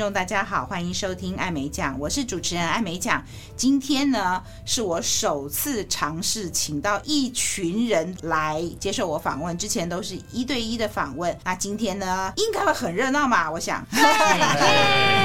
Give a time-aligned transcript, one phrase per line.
[0.00, 3.22] 众大家好，欢迎收听艾美讲，我是主持人艾美讲。
[3.54, 11.38] 今天呢，是我首次尝试请到一群人来接受我访问，之前都是一对一的访问。
[11.44, 13.50] 那今天呢，应该会很热闹嘛？
[13.50, 13.86] 我想。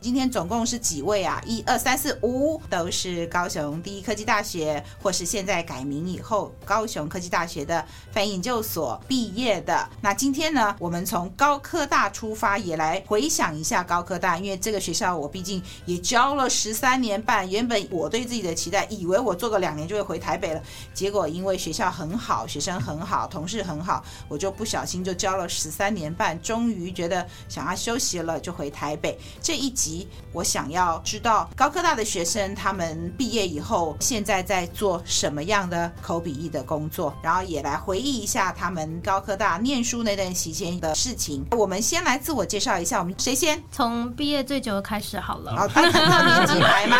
[0.00, 1.42] 今天总共是几位啊？
[1.44, 9.88] 一二三四五，都是高雄第一科技大学，或是现在改名以后高雄科技大学的翻译研究所毕业的。
[10.00, 17.50] 那今天呢，我们从高科大出发，也来回想一下高科大，因为这个学校我毕竟也教了十三年半。
[17.50, 20.62] 原本我对自己的期待，以为我做个两年就会回台北了，
[20.94, 29.18] 结果因为学校很好，学生很好，同事很好，我就不小心就教了十三年半，终于觉得想要休息了，就回台北。
[29.46, 41.46] 这一集我想要知道高科大的学生他们毕业以后现在在做什么样的口笔译的工作，然后也来回忆一下他们高科大念书那段期间的事情。
[41.52, 43.62] 我们先来自我介绍一下，我们谁先？
[43.70, 45.70] 从毕业最久的开始好了。
[45.76, 46.98] 年纪来吗？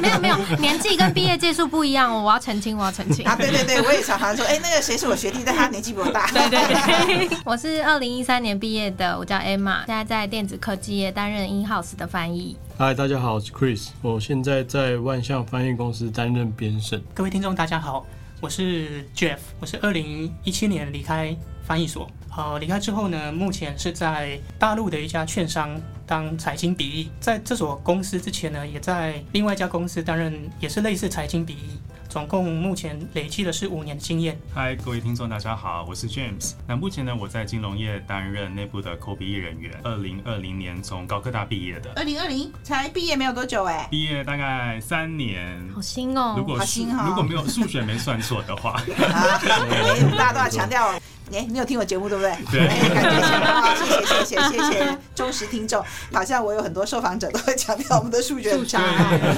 [0.00, 3.26] 没有没有，年纪跟毕业届数不一样，我要澄清，我要澄清。
[3.26, 6.28] 啊，对对对，我也常常说，哎，那个谁是我学弟，但他年纪比我大。
[6.28, 11.50] 对对对，我是二零一三年毕业的，我叫 Emma，现在在电子科技业担任
[11.96, 12.56] 的翻译。
[12.76, 17.02] 嗨，大家好，我是 Chris，我现在在万象翻译公司担任编审。
[17.14, 18.06] 各位听众，大家好，
[18.40, 22.10] 我是 Jeff，我是二零一七年离开翻译所。
[22.36, 27.10] 呃，离开之后呢，目前是在大陆的一家券商当财经笔译。
[27.18, 31.80] 在这所公司之前呢，也在另外一家公司担任，也是类似财经笔译。
[32.08, 34.38] 总共目前累计的是五年的经验。
[34.54, 36.54] 嗨，各位听众，大家好，我是 James。
[36.66, 39.70] 那目前呢，我在金融业担任内部的口笔译人员。
[39.84, 41.92] 二零二零年从高科大毕业的。
[41.96, 43.86] 二零二零才毕业没有多久哎。
[43.90, 45.62] 毕业大概三年。
[45.74, 46.34] 好新哦。
[46.38, 47.04] 如果新哦。
[47.08, 48.80] 如果没有数学没算错的话。
[50.16, 50.97] 大家都要强调。
[51.32, 52.32] 哎，你有听我节目对不对？
[52.50, 55.84] 对，感谢谢谢谢谢谢谢忠实听众。
[56.12, 58.80] 好像我有很多受访者都会强调我们的数学很差。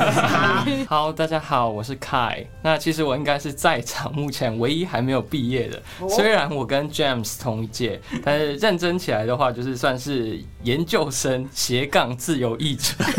[0.88, 2.46] 好，大家好，我是 Kai。
[2.62, 5.82] 那其实我应该是在场目前唯一还没有毕业的。
[6.08, 12.94] 虽然我跟 James 同一届，但是认真起来的话，就是算是研究生斜杠自由译者。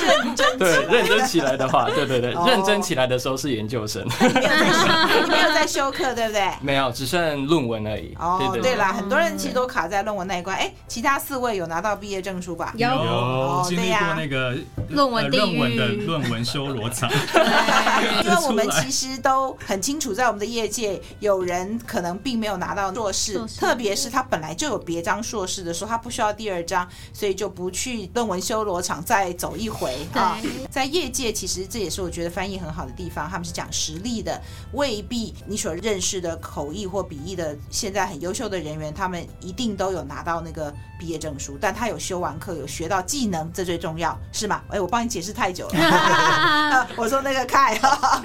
[0.00, 4.04] 认真对，认真起来的话，对对对，认真起来的时候是研究生。
[4.20, 6.50] 你没有在修课，对不对？
[6.60, 7.30] 没有，只剩。
[7.50, 8.14] 论文而已。
[8.18, 10.56] 哦，对，对，对啦，很多人其实都卡在论文那一关。
[10.56, 12.72] 哎，其他四位有拿到毕业证书吧？
[12.76, 14.56] 有，有经历过那个
[14.88, 17.10] 论文论文的论文修罗场。
[18.24, 30.38] 因为我们其实都很清楚，在我们的业界，有人可能并没有拿到硕士，特别是他本来就有别章硕士的时候，他不需要第二章，所以就不去论文修罗场再走一回啊。
[30.70, 34.40] 在业界，其实这也是我觉得翻译很好的地方，他们是讲实力的，
[34.72, 37.34] 未必你所认识的口译或笔译。
[37.40, 44.60] 的现在很优秀的人员，他们一定都有拿到那个毕业证书，但他有修完课，有学到技能，这最重要，是吗？
[44.68, 46.88] 哎，我帮你解释太久了。
[46.96, 47.80] 我说那个凯，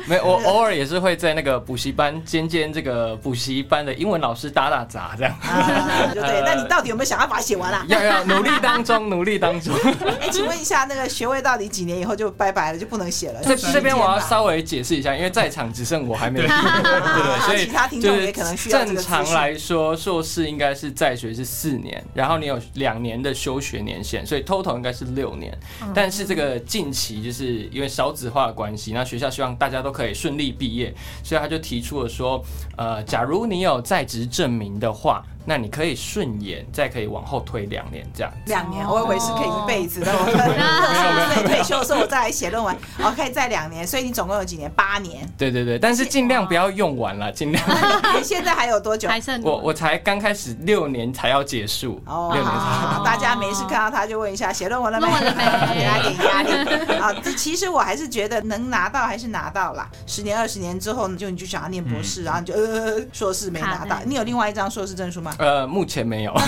[0.05, 5.33] 没，我偶尔也是会在那个补习班兼兼这个补习班的英文老师打打杂，这样。
[6.13, 7.85] 对，那你到底有没有想要把它写完啊？
[7.87, 9.73] 要要，努力当中，努力当中。
[10.19, 13.41] 哎，请问一下，那个学位到底几年以后就拜拜了，就不能写了？
[13.43, 16.45] 这这边我要稍微解释一下，因为在场只剩我还没有。
[16.45, 16.53] 对
[16.85, 18.85] 对，所以其他听众也可能需要。
[18.85, 25.51] 正常来说，硕士应该是在学是四年，然后你有两年的休学年限，所以 total 应该是六年。
[25.95, 30.93] 但是这个近期就是因为少子化的关系，那学校希望大家都可以顺利毕业，
[31.23, 32.43] 所以他就提出了说，
[32.77, 35.23] 呃，假如你有在职证明的话。
[35.45, 38.33] 那你可以顺延，再可以往后推两年，这样。
[38.47, 40.11] 两年，我以为是可以一辈子的。
[40.11, 43.85] 我可能六十岁退休的时候，我再来写论文，我可以再两年。
[43.85, 44.71] 所以你总共有几年？
[44.71, 45.27] 八年。
[45.37, 47.63] 对对对，但是尽量不要用完了，尽量。
[48.23, 49.07] 现在还有多久？
[49.07, 52.01] 还剩我我才刚开始，六年才要结束。
[52.05, 53.03] 哦，六年才。
[53.05, 55.07] 大家没事看到他就问一下，写论文了没？
[55.07, 57.13] 给他点压力啊！
[57.23, 59.87] 这其实我还是觉得能拿到还是拿到啦。
[60.07, 63.99] 十年、二十年之后，你就你就想要念博士，然后你就呃硕士没拿到。
[64.05, 65.34] 你有另外一张硕士证书吗？
[65.37, 66.33] 呃，目前没有。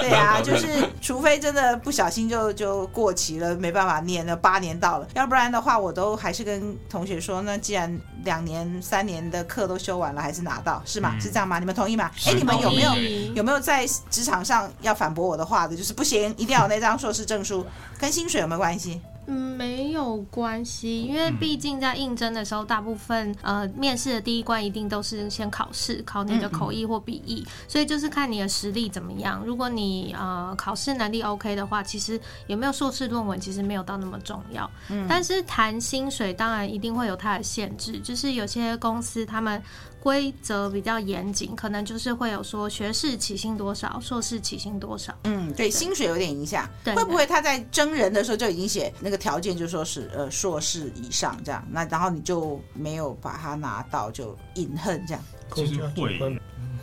[0.00, 0.66] 对啊， 就是
[1.00, 11.10] 除非真的不小心就就过期了，没办法念了，八年到了，要不然的话，我都还是跟同学说，那既然两年、三年的课都修完了，还是拿到，是吗？
[11.14, 11.58] 嗯、是这样吗？
[11.58, 12.10] 你们同意吗？
[12.26, 12.94] 哎，你们有没有
[13.34, 15.76] 有没有在职场上要反驳我的话的？
[15.76, 17.66] 就是不行，一定要有那张硕士证书，
[17.98, 19.00] 跟薪水有没有关系？
[19.26, 29.42] 嗯，没有关系，因为毕竟在应征的时候，大部分呃面试的第一关一定都是先考试，考你的口译或笔译，所以就是看你的实力怎么样。
[29.44, 34.70] 如果你呃考试能力 OK 的话，其实有没有硕士论文其实没有到那么重要。
[35.08, 39.60] 但是谈薪水当然一定会有它的限制，就是有些公司他们。
[40.06, 45.12] 规则比较严谨，可能就是会有说学士起薪多少，硕士起薪多少。
[45.24, 46.70] 嗯，对，薪水有点影响。
[46.84, 55.20] 对，会不会他在征人的时候就已经写那个条件，就说是呃硕士以上这样，那然后你就没有把它拿到，就隐恨这样。
[55.56, 56.38] 其实会。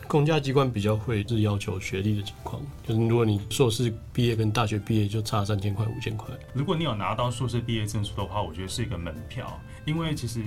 [0.06, 6.34] 公家机关比较会是要求学历的情况，就是如果你硕士毕业跟大学毕业就差三千块五千块。
[6.52, 10.42] 如果你有拿到硕士毕业证书的话，我觉得是一个门票，因为其实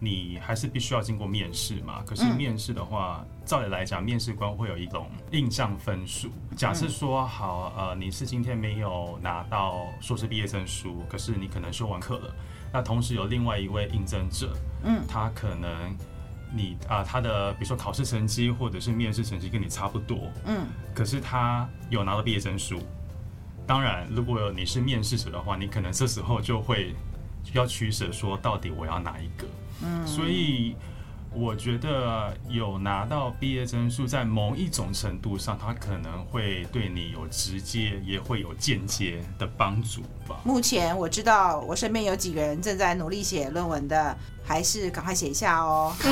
[0.00, 2.02] 你还是必须要经过面试嘛。
[2.04, 6.28] 可是面试的话，照理来讲，面试官会有一种印象分数。
[6.56, 12.34] 假设说好，呃，你是今天没有拿到硕士毕业证书，可是你可能修完课了，
[12.72, 15.96] 那同时有另外一位应征者，嗯，他可能。
[16.54, 22.80] 你啊、呃，他的比如说考试成绩或者是面试成绩跟你差不多，嗯，可是他有拿到毕业证书。
[23.66, 26.94] 当然，如果你是面试者的话，你可能这时候就会
[27.52, 29.46] 要取舍，说到底我要哪一个，
[29.82, 30.76] 嗯，所以。
[31.34, 40.02] 我觉得有拿到毕业证书，在某一种程度上，他可能会对你有直接，也会有间接的帮助
[40.32, 40.40] 吧。
[40.44, 45.92] 目前我知道，我身边有几个人正在努力写论文的，还是赶快写一下哦。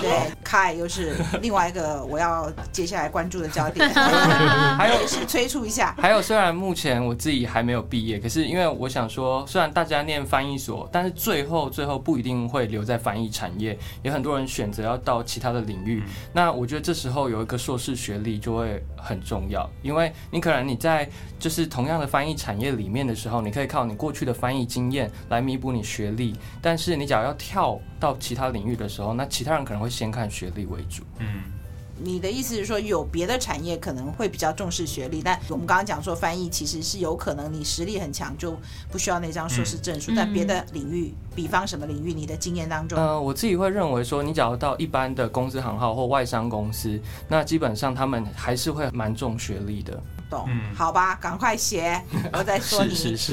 [0.00, 3.88] 对，Kai 又是另外一个我要接下来关注的焦点。
[4.76, 5.94] 还有是催促一下。
[5.98, 13.78] 还有，虽然目前我自己还没有毕业，可是因为我想说，虽然大家念翻译所，但是最后最后不一定会留在翻译产业。
[14.02, 16.02] 也有很多人选择要到其他的领域，
[16.32, 21.08] 那我觉得这时候有一个硕士学历就会很重要，因为你可能你在
[21.38, 31.02] 就是同样的翻译产业里面的时候，你可以靠你过去的翻译经验来弥补你学历，但是你假如要跳到其他领域的时候，那其他人可能会先看学历为主。
[31.18, 31.42] 嗯。
[32.04, 38.56] 你的意思是说，有别的产业可能会比较重视学历，但我们刚刚讲说翻译其实是有可能你实力很强就
[38.90, 46.98] 不需要那张硕士证书，但别的领域，比方什么领域，你的经验当中，呃，我自己会认为说，你假如到一般的公司行号或外商公司，
[47.28, 50.02] 那基本上他们还是会蛮重学历的。
[50.32, 52.02] 懂，好吧，赶快写，
[52.32, 52.94] 我再说你。
[52.94, 53.32] 是是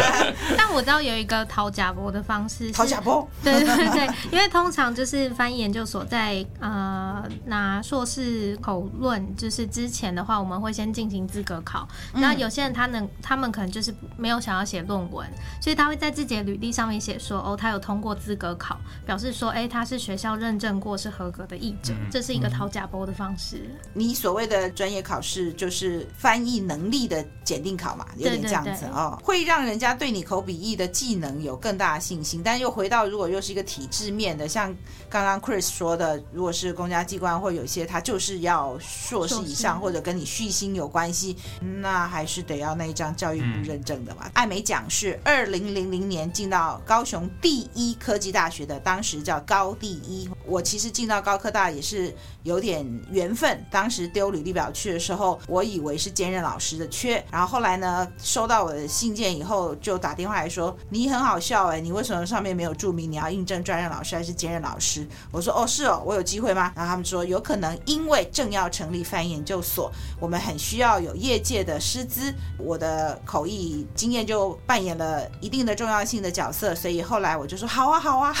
[0.56, 2.70] 但我知道有一个讨假博的方式。
[2.70, 3.28] 讨假博。
[3.44, 11.86] 对对对，因为通常就是翻译研究所在呃拿硕士口论，就是之前的话，我们会先进行资格考。
[12.14, 15.28] 那、嗯、有些人他能，他们可能就是没有想要写论文，
[15.60, 23.68] 所以他会在自己的履历上面写说，哦，他有通过资格考，表示说，哎，他是学校认证过是合格的译者，这是一个讨假博的方式。
[23.92, 32.40] 你所谓的专业考试就是翻译能力的检定考嘛，有点这样子哦，会让人家对你口笔译的技能有更大的信心。
[32.40, 34.72] 但又回到，如果又是一个体制面的，像
[35.08, 41.36] 刚刚 Chris 说的，如果是公家机关或有些他就是要硕士以上，或者跟你续薪有关系，
[41.80, 44.30] 那还是得要那一张教育部认证的嘛。
[44.34, 50.30] 艾美奖是二零零零年进到高雄第一科技大学的，当时叫高第一。
[50.46, 56.08] 我其实进到高科大也是有点缘分，当时丢履历表去的时候，我以为是。
[56.20, 65.08] 兼任老师的缺，然后后来呢，收到我的信件以后，就打电话来说，你很好笑哎，你为什么上面没有注明你要应征专任老师还是兼任老师？
[65.32, 66.72] 我说哦是哦，我有机会吗？
[66.76, 69.90] 然后他们说有可能，因为正要成立翻译研究所，
[70.20, 78.36] 我们很需要有业界的师资，我的口译经验就扮演了一定的重要性的角色，所以后来我就说好啊好啊，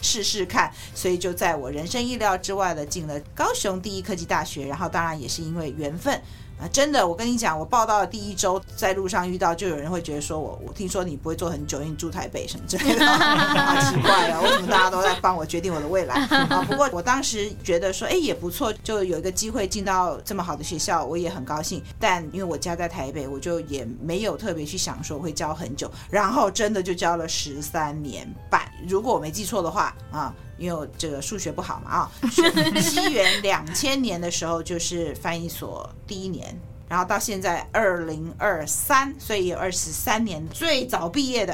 [0.00, 6.18] 试试 看，所以就在我人生意料之外的进了高雄第一科技大学，然后当然也是因为缘分。
[6.62, 16.64] 啊，真的，我跟你讲，我报道的第一周，在路上遇到，就有人会觉得说我，我听说你不会做很久，因为你住台北什么之类的， 好奇怪啊，为什么大家都在帮我决定我的未来啊？
[16.68, 21.82] 不过我当时觉得说，哎，也不错，就有一个机会进到这么好的学校，我也很高兴。
[21.98, 30.32] 但因为我家在台北，我就也没有特别去想说会教很久，然后真的就教了十三年半，如果我没记错的话啊。
[30.58, 32.12] 因为这个数学不好嘛啊，
[32.80, 36.56] 西元两千年的时候就是翻译所第一年，
[36.88, 41.52] 然后到现在二零二三，所以有二十三年最早毕业的。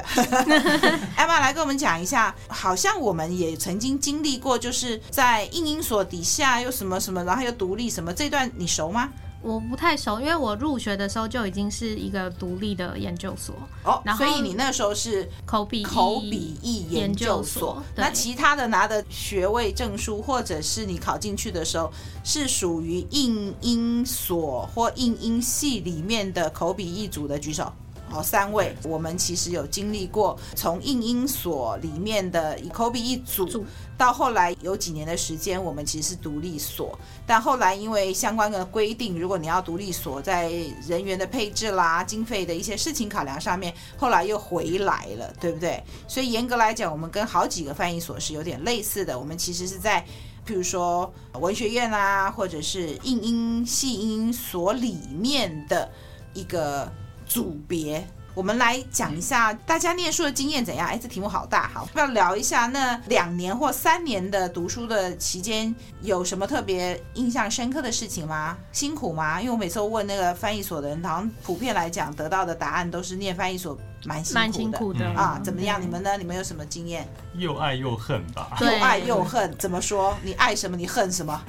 [1.17, 9.09] 艾玛来跟我们讲一下，好像我们也曾经经历过，就是在英英所底下又什么什么，然后又独立什么，这段你熟吗？
[9.40, 13.54] 我不太熟，因为我入学的时候就已经是一个独立的研究所
[13.85, 17.83] 哦，然后所以你那时候是口笔口笔译研究所。
[17.95, 21.90] 那其他的拿的学位证书，或者是你考进去的时候，
[22.25, 27.73] 是属于应英所或应英系里面的口笔译组的举手。
[28.12, 33.65] 哦，三位，我们其实有经历过从应英所里面的以口笔译组，
[33.97, 40.50] 到后来有几年的时间，我们其实是独立所，但后来因为相关的规定，如果你要独立所，在
[40.87, 45.83] 人员的配置啦、经费的一些事情考量上面，后来又回来了，对不对？
[46.07, 50.05] 所以严格来讲，我们跟好几个翻译所是有点类似的，我们其实是在
[50.47, 55.91] 譬如说文学院啊，或者是应英系应英所里面的
[56.33, 56.91] 一个。
[57.28, 58.04] 组别，
[58.35, 60.88] 我们来讲一下大家念书的经验怎样？
[60.88, 68.56] 哎，这题目好大，好，要聊一下那两年或三年的读书的期间，有什么特别印象深刻的事情吗？
[68.73, 69.40] 辛苦吗？
[69.40, 75.40] 因为我每次都问那个翻译所的人，好像普遍来讲得到的答案都是念翻译所蛮辛苦的，蛮辛苦的啊。
[75.44, 75.82] 怎么样？
[75.82, 76.16] 你们呢？
[76.16, 77.06] 你们有什么经验？
[77.35, 78.56] 又爱又恨吧？
[78.61, 80.16] 又爱又恨，怎么说？
[80.23, 80.76] 你爱什么？
[80.76, 81.42] 你恨什么？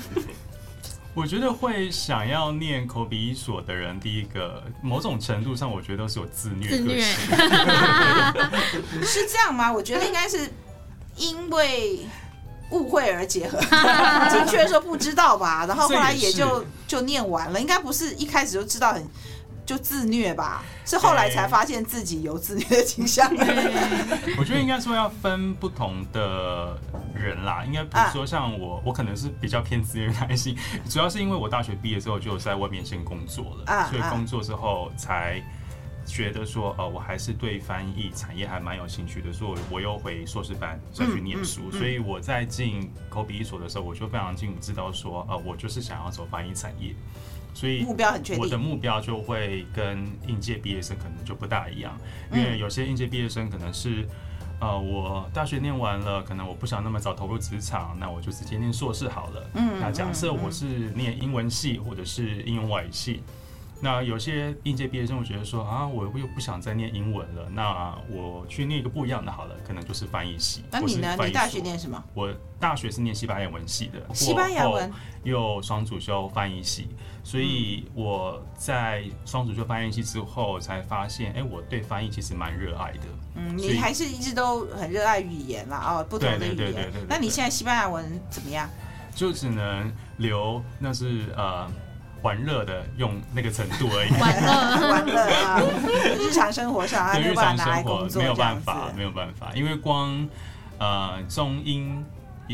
[1.13, 7.03] 我觉得会想要念口笔一所的人，第一个某种程度上，我觉得都是有自虐个性。
[9.03, 9.71] 是这样吗？
[9.71, 10.49] 我觉得应该是
[11.17, 11.99] 因为
[12.71, 13.59] 误会而结合。
[14.29, 17.59] 进去的时候不知道吧，然后后来也就就念完了。
[17.59, 19.05] 应该不是一开始就知道很。
[19.69, 23.29] 就自虐吧，是后来才发现自己有自虐的倾向。
[24.35, 26.75] 我觉得应该说要分不同的
[27.13, 30.57] 人啦，应该比如说像我，我可能是比较偏自虐类型，
[30.89, 35.39] 主要是因为我大学毕业之后就在外面先工作了，所以工作之后才
[36.03, 41.71] 觉得说，呃，我还是对翻译产业还蛮有兴趣的，所以我又回硕士班再去念书。
[41.71, 46.95] 所以我在进口笔译所的时候，我就非常清楚知道说，呃，我就是想要走翻译产业。
[47.53, 51.97] 所以目标很确定，我的目标就会跟应届毕业生可能就不大一样，
[52.31, 54.07] 因为有些应届毕业生可能是，
[54.61, 59.49] 呃，我大学念完了，可能我不想那么早投入职场，那我就直接念硕士好了。
[59.55, 60.65] 嗯，那假设我是
[60.95, 63.21] 念英文系或者是应用外语系。
[63.81, 70.63] 那有些应届毕业生会觉得说啊，我又不想再念英文了，那我去念一个不一样的好了，可能就是翻译系。
[70.69, 71.15] 那你呢？
[71.25, 72.03] 你大学念什么？
[72.13, 74.91] 我大学是念西班牙文系的，西班牙文
[75.23, 76.89] 又双主修翻译系，
[77.23, 83.03] 所以我在双主修翻译系之后才发现，哎、欸，我对翻译其实蛮热爱的。
[83.35, 86.91] 嗯，你还是一直都很热爱语言啦，哦，不同的语言。
[87.07, 88.69] 那你现在西班牙文怎么样？
[89.15, 91.71] 就只能留，那是呃。
[92.21, 94.89] 玩乐的用那个程度而已，玩乐。
[94.89, 95.61] 玩乐啊，
[96.19, 100.27] 日常生活上啊，日常生活没有办法，没有办法，因为光
[100.77, 102.03] 呃中英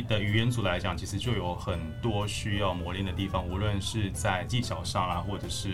[0.08, 5.70] 的语言组来讲，其实就有很多需要磨练的地方，无论是在技巧上啊，或者是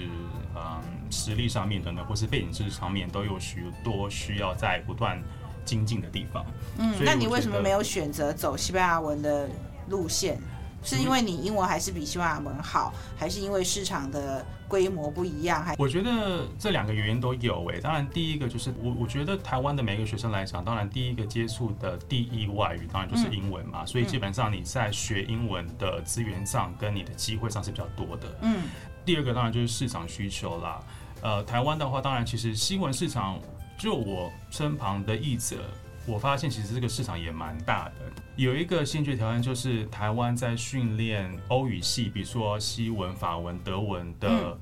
[0.55, 5.21] 嗯、呃、实力上面等等，或是背景知识上面，都有许多需要在不断
[5.65, 6.45] 精进的地方。
[6.77, 9.49] 嗯，那你为什么没有选择走西班牙文的
[9.89, 10.39] 路线？
[10.83, 15.63] 是因为你英文还是比西班牙文好，还是因为市场的规模不一样？
[15.63, 17.79] 还我觉得这两个原因都有诶。
[17.79, 28.37] 当然，第一个就是我我觉得台湾的每个学生来讲，当然第一个接触的第一外语当然就是英文嘛，所以基本上你在学英文的资源上跟你的机会上是比较多的。
[28.41, 28.63] 嗯。
[29.05, 30.79] 第二个当然就是市场需求啦。
[31.21, 33.39] 呃，台湾的话，当然其实新闻市场，
[33.77, 35.57] 就我身旁的译者。
[36.05, 37.93] 我发现其实这个市场也蛮大的。
[38.35, 44.57] 有一个先决条件就是台湾在训练欧语系，比如说西文、法文、德文的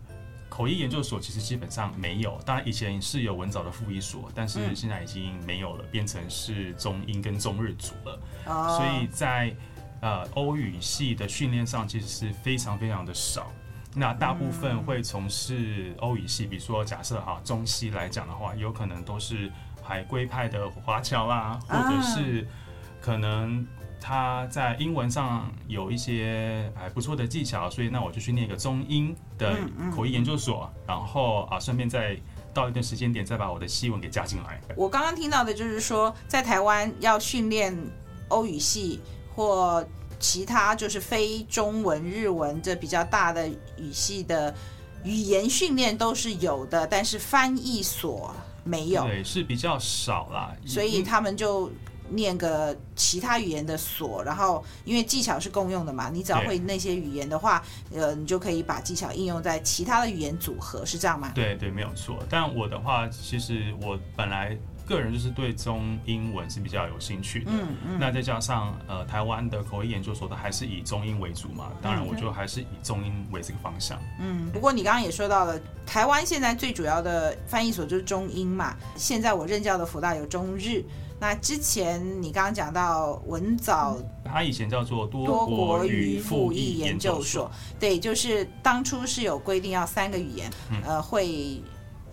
[0.50, 2.38] 口译研究所，其实基本上没有。
[2.46, 8.19] 当然以前是有文藻的复译所，但是现在已经没有了，变成是中英跟中日组了。
[8.46, 9.55] 所以在
[10.01, 13.50] 呃欧语系的训练上，其实是非常非常的少。
[13.96, 19.50] 那大部分会从事欧语系，比如说假设哈中西来讲的话，有可能都是。
[19.89, 22.48] 海归派的华侨啊，或者是
[23.01, 23.65] 可能
[24.00, 29.58] 他在英文上有一些还不错的技巧，所以那我就去念一个中英的
[29.91, 32.15] 口译研究所，然后啊，顺便再
[32.53, 34.62] 到一段时间点再把我的西文给加进来。
[34.75, 37.75] 我刚刚听到的就是说，在台湾要训练
[38.27, 39.01] 欧语系
[39.36, 39.84] 或
[40.19, 44.53] 其他就是非中文、日文这比较大的语系的
[45.03, 48.31] 语言训练都是有的，但是翻译所。
[48.70, 51.72] 没有，对，是比较少啦，所以他们就
[52.10, 61.32] 念个其他语言的锁，然后因为技巧是共用的嘛，你只要会那些语言的话，呃，你就可以把技巧应用在其他的语言组合，是这样吗？
[61.34, 62.18] 对对，没有错。
[62.30, 64.58] 但我的话，其实我本来。
[64.89, 74.00] 个人就是对中英文是比较有兴趣的，嗯嗯，那再加上呃台湾的口译研究所的还是以中英为主嘛，当然我就还是以中英为这个方向。
[74.19, 78.75] 嗯，不过你刚刚也说到了，台湾现在最主要的翻译所就是中英嘛。
[78.96, 80.84] 现在我任教的福大有中日，
[81.19, 90.51] 那之前你刚刚讲到文藻，它以前叫做多国语复译研究所，对，就是当初是有规定要三个语言，
[90.84, 91.62] 呃会。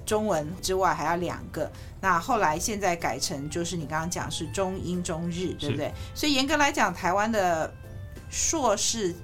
[0.07, 1.71] 中文之外还要两个。
[2.01, 5.93] 那后来现在改成就是你刚刚讲是中英中日，对不对？
[6.15, 7.71] 所以严格来讲，台湾的
[8.31, 9.15] 硕士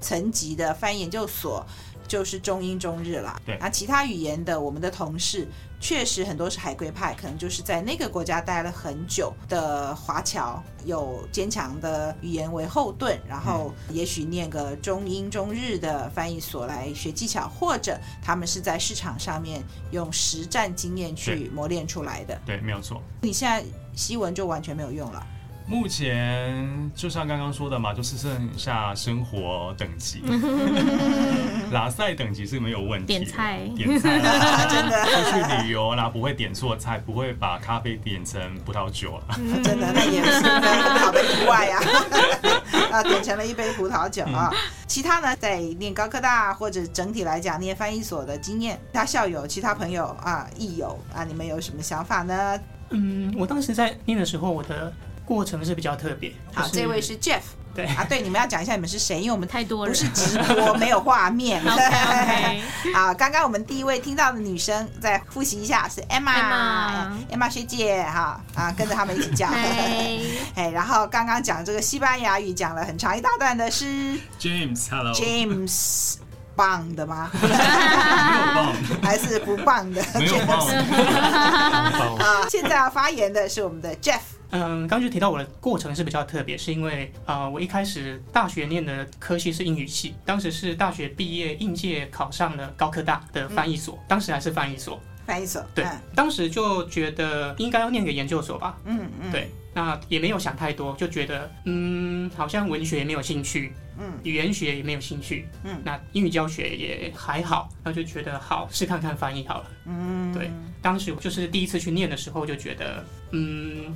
[0.00, 1.66] 层级的翻译研究所
[2.08, 3.38] 就是中英中日了。
[3.44, 5.46] 对，那其他语言的我们的同事。
[5.80, 22.38] 确实很多是海归派，可能就是在那个国家待了很久的华侨，有坚强的语言为后盾，然后也许念个中英中日的翻译所来学技巧，或者他们是在市场上面用实战经验去磨练出来的。
[22.44, 23.02] 对，对，没有错。
[23.22, 25.26] 你现在西文就完全没有用了。
[25.70, 30.20] 目前就像刚刚说的嘛，就是剩下生活等级，
[31.70, 33.06] 拉塞等级是没有问题。
[33.06, 34.18] 点菜，点菜，
[34.68, 35.04] 真的。
[35.30, 39.38] 出去旅游啦，不会点错菜，不会把咖啡点成葡萄酒了。
[39.62, 41.80] 真的，那也是很好的意外啊！
[42.90, 44.52] 啊，点成了一杯葡萄酒啊。
[44.88, 52.58] 其他呢，在念高科大或者整体来讲念翻译所的经验，其他校友、其他朋友啊、益友啊，你们有什么想法呢？
[52.90, 54.92] 嗯，我当时在念的时候，我的。
[55.30, 56.32] 过程是比较特别。
[56.52, 57.42] 好，这位是 Jeff。
[57.72, 61.62] 对啊，对，你们要讲一下你们是谁，因为我们太多了，不是直播，没有画面。
[62.92, 69.52] 好，刚刚我们第一位听到的女生，再复习一下是 Emma，Emma 学姐哈啊，跟着他们一起讲。
[70.56, 73.84] 哎，然后刚刚讲这个西班牙语讲了很长一大段的是
[74.40, 75.14] James，Hello。
[75.14, 76.16] James，
[76.56, 77.30] 棒的吗？
[77.32, 77.54] 没有
[78.52, 80.04] 棒，还是不棒的？
[80.18, 80.66] 没有棒。
[82.18, 84.18] 啊，现在要发言的是我们的 Jeff。
[84.50, 95.00] 嗯，刚就提到我的过程是比较特别，是因为啊、呃，我一开始大学念的科系是英语系，当时是大学毕业应届考上了高科大的翻译所，嗯、当时还是翻译所。
[95.24, 95.64] 翻译所。
[95.74, 98.76] 对，嗯、当时就觉得应该要念个研究所吧。
[98.84, 99.10] 嗯嗯。
[99.22, 109.70] 嗯对，那也没有想太多，就觉得嗯，好像文学也没有兴趣，嗯，语言学也没有兴趣，嗯，那英语教学也还好，那就觉得好试看看翻译好了。
[109.86, 110.50] 嗯，对，
[110.82, 113.94] 当时就是第一次去念的时候就觉得嗯。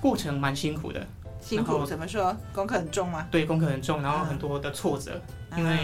[0.00, 1.06] 过程蛮辛苦的，
[1.40, 2.36] 辛苦怎么说？
[2.52, 3.26] 功课很重吗？
[3.30, 5.78] 对，功课很重，然后很多的挫折，嗯、因为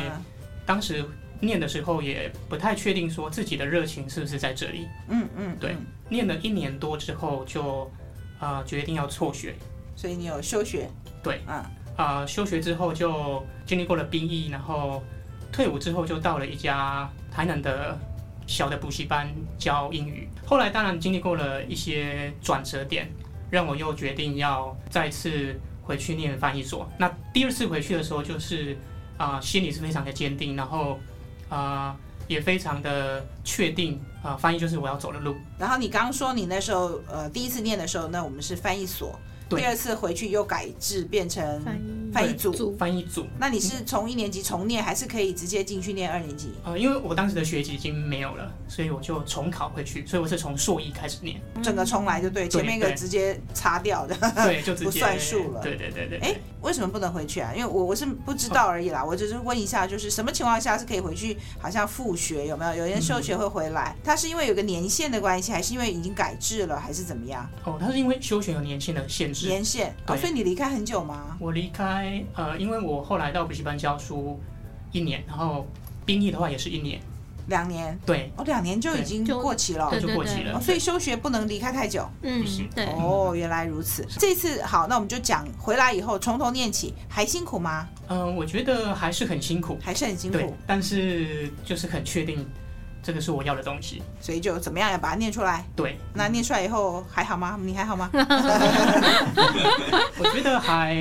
[0.67, 1.05] 当时
[1.41, 4.87] 念的时候也不太确定说自己的热情是不是在这里。
[5.09, 5.77] 嗯嗯，嗯对，
[6.09, 7.91] 念了一年多之后就
[8.39, 9.55] 啊、呃、决定要辍学，
[9.97, 10.89] 所以你有休学？
[11.23, 15.03] 对，啊啊、呃、休学之后就经历过了兵役，然后
[15.51, 17.99] 退伍之后就到了一家台南的
[18.47, 23.11] 小的补习班教英语，后来当然经历过了一些转折点。
[23.53, 26.91] 让我又决定要再次回去念翻译所。
[26.99, 28.75] 那第二次回去的时候，就是
[29.19, 30.99] 啊、呃，心里是非常的坚定，然后
[31.51, 31.97] 啊、呃，
[32.29, 35.37] 也非常的确定啊、呃，翻译就是我要走的路。
[35.59, 39.15] 然后你刚刚说你那时候呃第一次念的时候，那我们是翻译所。
[39.51, 42.02] 第二次回去又改制变成翻译
[42.37, 43.27] 组，翻译组。
[43.39, 46.53] 那你是从一年级重念，还是可以直接进去念二年级？
[46.65, 55.63] 呃，因为我当时的学籍已经没有了，所以我就重考回去，所以我是从硕一开始念，整个重来就对，前面一个直接擦掉的，对，就直接 不算数了。
[55.63, 56.19] 对对对对。
[56.19, 57.53] 哎，为什么不能回去啊？
[57.55, 61.37] 因为我我是不知道而已啦，我只是问一下，就是什么情况下是可以回去？
[61.59, 62.75] 好像复学有没有？
[62.77, 63.95] 有人休学会回来？
[64.05, 67.49] 他是因为有个年限的关系，还是因为已经改制了，还是怎么样？
[67.65, 69.95] 哦，他是因为休学有年限的限制，年限。
[70.07, 70.17] 哦。
[70.17, 71.37] 所以你离开很久吗？
[71.41, 74.41] 我离开，呃，因为我后来到补习班教书
[74.93, 75.67] 一年，然后
[76.07, 77.01] 兵役的话也是一年，
[77.47, 77.99] 两年。
[78.07, 80.61] 对，哦，两年就已经过期了，就过期了。
[80.61, 82.09] 所以休学不能离开太久。
[82.23, 82.87] 嗯，对。
[82.87, 84.07] 哦，原来如此。
[84.19, 87.89] 这次好，那我们就讲回来以后从头念起，还辛苦吗？
[88.09, 90.57] 嗯，我觉得还是很辛苦，还是很辛苦。
[90.67, 92.47] 但是就是很确定。
[93.05, 95.65] 这个是我要的东西，所以就怎么样要把它念出来。
[95.75, 97.59] 对，那念出来以后还好吗？
[97.61, 98.09] 你还好吗？
[98.15, 98.19] 我
[100.33, 100.95] 觉得还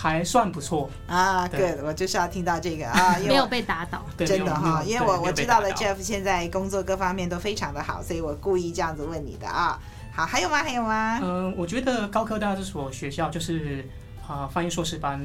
[0.00, 1.46] 还算不错啊。
[1.46, 9.78] 对，我就是要听到这个啊， 没有被打倒，真的哈，因为我我知道了 Jeff 现在工作各方面都非常的好，所以我故意这样子问你的啊。
[10.14, 10.62] 好，还有吗？
[10.62, 11.20] 还有吗？
[11.22, 13.84] 嗯，我觉得高科大这所学校就是
[14.26, 15.20] 啊，翻译硕士班，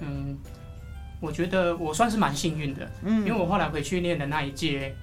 [0.00, 0.36] 嗯，
[1.20, 4.96] 我觉得我算是蛮幸运的，嗯，因为我后来回去念的那一届。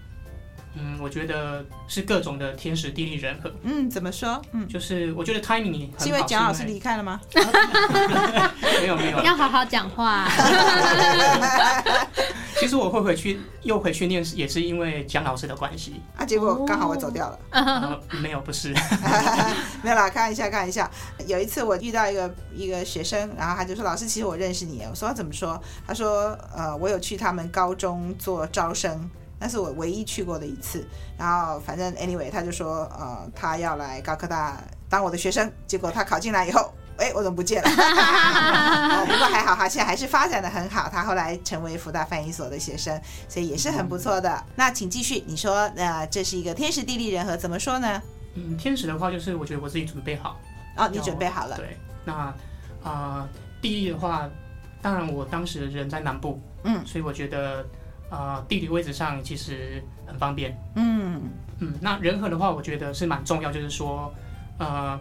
[0.78, 3.52] 嗯，我觉得是各种的天时地利人和。
[3.64, 4.42] 嗯，怎么说？
[4.52, 6.00] 嗯，就是我觉得 timing 很好。
[6.00, 7.20] 是因为蒋老师离开了吗？
[8.82, 10.28] 没有没有，要好好讲话。
[12.58, 16.02] 其实我会回去又回去念，也是因为蒋老师的关系。
[16.18, 17.40] 啊，结果刚好我走掉了。
[17.52, 18.74] 呃，没有，不是。
[19.84, 20.90] 没有啦，看一下看一下。
[21.28, 29.10] 有一次我遇到一个一个学生，然后他就说：“老师，其实我认识你。”我说：“他怎么说？”他说：“呃，我有去他们高中做招生。”
[29.40, 30.86] 那是我唯一去过的一次，
[31.18, 34.58] 然后反正 anyway，他就说，呃，他要来高科大
[34.90, 37.68] 当我的学生，结果他考进来以后， 哎，我怎么不见了？
[37.70, 40.88] 哦，不过还好，他现在还是发展的很好。
[40.90, 44.44] 他后来成为福大翻译所的学生，所以也是很不错的。
[44.56, 48.02] 那请继续，你说，呃，这是一个天时地利人和，怎么说呢？
[48.36, 50.40] 嗯，天时的话，就是我觉得我自己准备好。
[50.78, 51.56] 哦，你准备好了。
[51.58, 52.36] 对，那啊、
[52.84, 53.30] 呃，
[53.62, 54.30] 地利的话，
[54.82, 57.66] 当然我当时人在南部，嗯，所以我觉得
[58.16, 60.58] 啊、呃，地理位置上其实很方便。
[60.76, 61.22] 嗯
[61.60, 64.14] 嗯，那人和的话，我觉得是蛮重要，就是说，
[64.58, 64.98] 呃，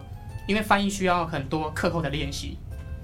[0.47, 2.57] 因为翻译需要很多课后的练习，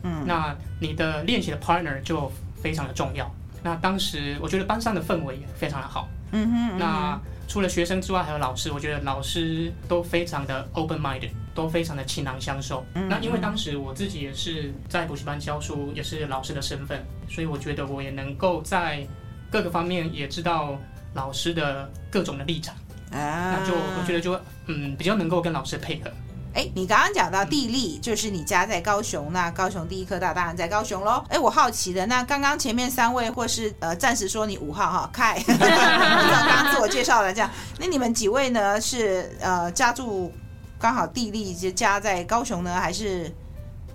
[0.04, 3.30] 嗯，那你的练习的 partner 就非常的重要。
[3.64, 6.10] 那当时我觉得班上的氛围也非常的好。
[6.32, 12.86] 嗯哼，嗯哼，那除了学生之外，还有老师，我觉得老师都非常的 open minded，都非常的倾囊相授。
[12.96, 19.06] 嗯，那因为当时我自己也是在补习班教书，也是老师的身份，所以我觉得我也能够在
[19.52, 20.78] 各个方面也知道
[21.14, 22.74] 老师的各种的立场。
[23.12, 26.10] 啊，那就我觉得就嗯比较能够跟老师配合。
[26.54, 31.24] 哎，你刚刚讲到地利，就是你家在高雄，那高雄第一科大当然在高雄喽。
[31.30, 38.80] 哎，我好奇的，那 刚刚前面三位或是呃，暂时说你五号哈，凯，刚刚自我介绍了这样，那你们几位呢？
[38.80, 40.34] 是呃家住
[40.80, 43.34] 刚好地利就家在高雄呢，还是？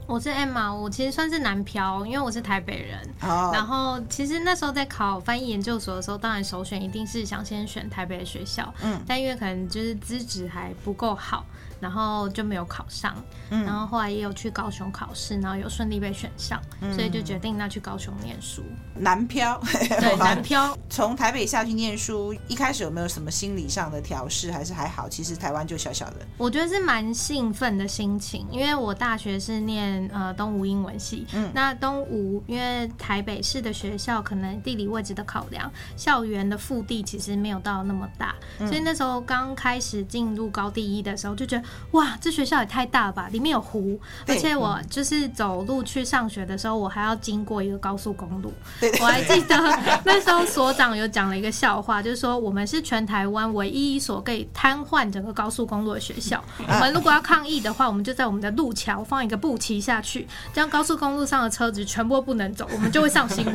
[0.06, 3.00] 我是 Emma，我其实算是南漂，因为我是台北人。
[3.20, 3.52] Oh.
[3.52, 8.72] 然后其实那时候在考翻译研究所的时候，当然首选一定是想先选台北的学校。
[8.82, 11.44] 嗯，但因为可能就是资质还不够好。
[11.86, 13.14] 然后就没有考上，
[13.48, 18.60] 嗯，然后后来也有去高雄考试，然后有顺利被选上，嗯，所以就决定那去高雄念书。
[18.96, 19.60] 南漂，
[20.00, 20.76] 对， 南漂。
[20.90, 25.08] 从台北下去念书，一开始有没有什么心理上的调试，还是还好？
[25.08, 26.16] 其实台湾就小小的。
[26.36, 41.64] 我觉得是蛮兴奋的心情，因为我大学是念呃东吴英文系，嗯，那东吴因为台北市的学校可能地理位置的考量，校园的腹地其实没有到那么大，嗯，所以那时候刚开始进入高第一的时候就觉得。
[41.92, 43.28] 哇，这学校也太大了吧！
[43.32, 48.52] 里面有湖，而且我就是走路去上学的时候，我还要经过一个高速公路。
[49.00, 49.56] 我还记得
[50.04, 56.44] 那时候所长有讲了一个笑话，就是说我们是全台湾唯一一所可以瘫痪整个高速公路的学校。
[56.58, 63.54] 我们如果要抗议的话，我们就在我们的路桥放一个布旗下去，这样高速公路上的车子全部不能走，我们就会上新闻。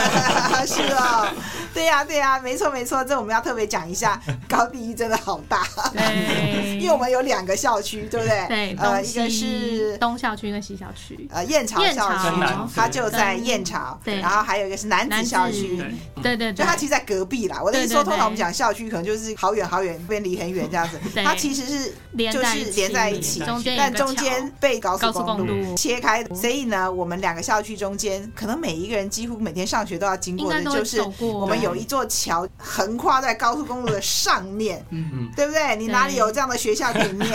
[0.66, 1.28] 是哦，
[1.74, 5.62] 对呀、啊，对呀、啊，没错没错，这我们要特别讲一下，高第一真的好大。
[5.92, 7.43] 对，因为我们有两。
[7.44, 8.46] 两个校区对不对？
[8.48, 11.28] 对，呃，一个是东校区跟西校区。
[11.30, 12.30] 呃，燕巢校区，
[12.74, 13.98] 它就在燕巢。
[14.02, 15.76] 对，然后还有一个是南子校区。
[16.22, 17.60] 对对对，就它其实在隔壁啦。
[17.62, 20.98] 我的意思说，通常我们讲校区，可能就是好远好远，边离很远这样子。
[21.22, 21.94] 它其实是
[22.32, 23.42] 就是连在一起，
[23.76, 26.24] 但中间被高速公路切开。
[26.34, 34.82] 所以呢，我们两个校区中间，可能每一个人几乎每天上学都要经过的，就是我们有一座桥横跨在高速公路的上面。
[34.88, 35.76] 嗯嗯，对不对？
[35.76, 37.33] 你哪里有这样的学校可以念？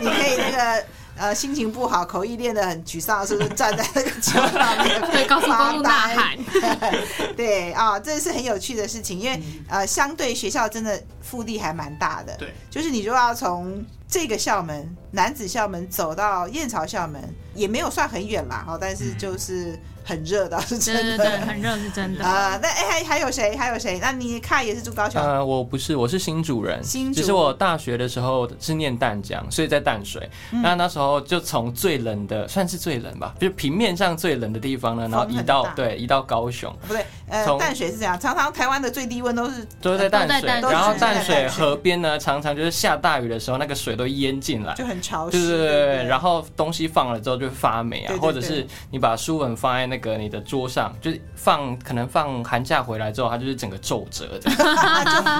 [0.00, 0.84] 你可以那个
[1.16, 6.38] 呃心情不好，口译练得很沮丧，是不是站在那个桥上面对高速公路大喊？
[7.36, 12.34] 对啊、哦，这是很有趣的事情，因为呃相对学校真的腹地还蛮大的。
[12.38, 17.22] 对，就是你如果要从这个校门南子校门走到燕巢校门，
[17.54, 19.78] 也没有算很远啦，哈，但是就是。
[20.02, 21.02] 很热的， 是真的。
[21.02, 22.24] 对对对，很热是真的。
[22.24, 23.54] 啊、呃，那哎还还有谁？
[23.54, 23.98] 还有谁？
[24.00, 25.22] 那你看也是住高雄？
[25.22, 26.82] 呃，我不是，我是新主人。
[26.82, 27.20] 新主。
[27.20, 30.28] 其实我大学的时候是念淡江，所以在淡水。
[30.52, 36.74] 嗯、那那时候就从最冷的，算是最冷吧，就是平面上最冷的地方呢，然后移到对移到高雄。
[36.88, 45.38] 不对，呃，淡水是这样，常常台湾的最低温都是都在淡水，然后淡水河边呢，常常就是下大雨的时候，那个水都淹进来，就很潮湿。
[45.38, 50.94] 对对对，然后东西放了之后就发霉啊，或者是你把书本放在那个你的桌上。
[51.00, 54.40] 就是放，可能放寒假回来之后，它就是整个皱褶的，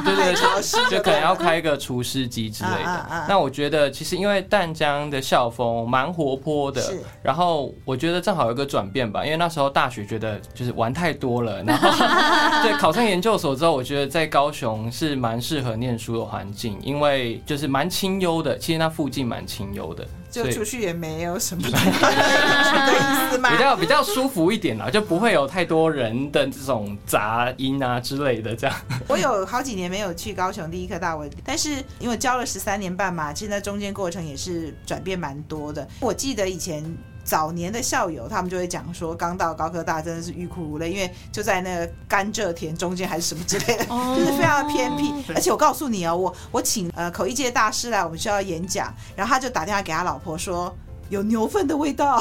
[0.04, 3.06] 对对对，就可能要开一个除湿机之类的。
[3.28, 6.82] 那我觉得，其实因为淡江的校风蛮活泼的，
[7.22, 11.90] 然后我觉得正好有一个转变吧，因为那时候大学觉得就是玩太多了，然后
[12.62, 20.06] 对考上研究所之后，我觉得在高雄是蛮适合念书的环境，因为就是蛮清幽的，其实那附近蛮清幽的。
[20.30, 21.62] 就出去也没有什么？
[23.50, 28.54] 比较比较舒服一点啦，就不会有太多人的这种杂音啊之类的。
[28.54, 28.76] 这样，
[29.08, 35.88] 我有好几年没有去高雄第一科大文，但是因为教了十三年半嘛，其实那中间过程也是转变蛮多的。
[35.98, 36.84] 我记得以前。
[37.30, 43.84] 早年的校友，他们就会讲说，刚到高科大真的是欲哭无泪，因为就在那个甘蔗田中间还是什么之类的，
[44.18, 45.14] 就是非常的偏僻。
[45.32, 50.76] 而且我告诉你哦，我我请呃口译界大师来我们学校演讲，然后他就打电话给他老婆说，
[51.10, 52.18] 有牛粪的味道，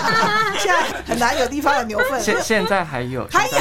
[0.58, 2.20] 现在很难有地方有牛粪。
[2.20, 3.52] 现现在还有，还有？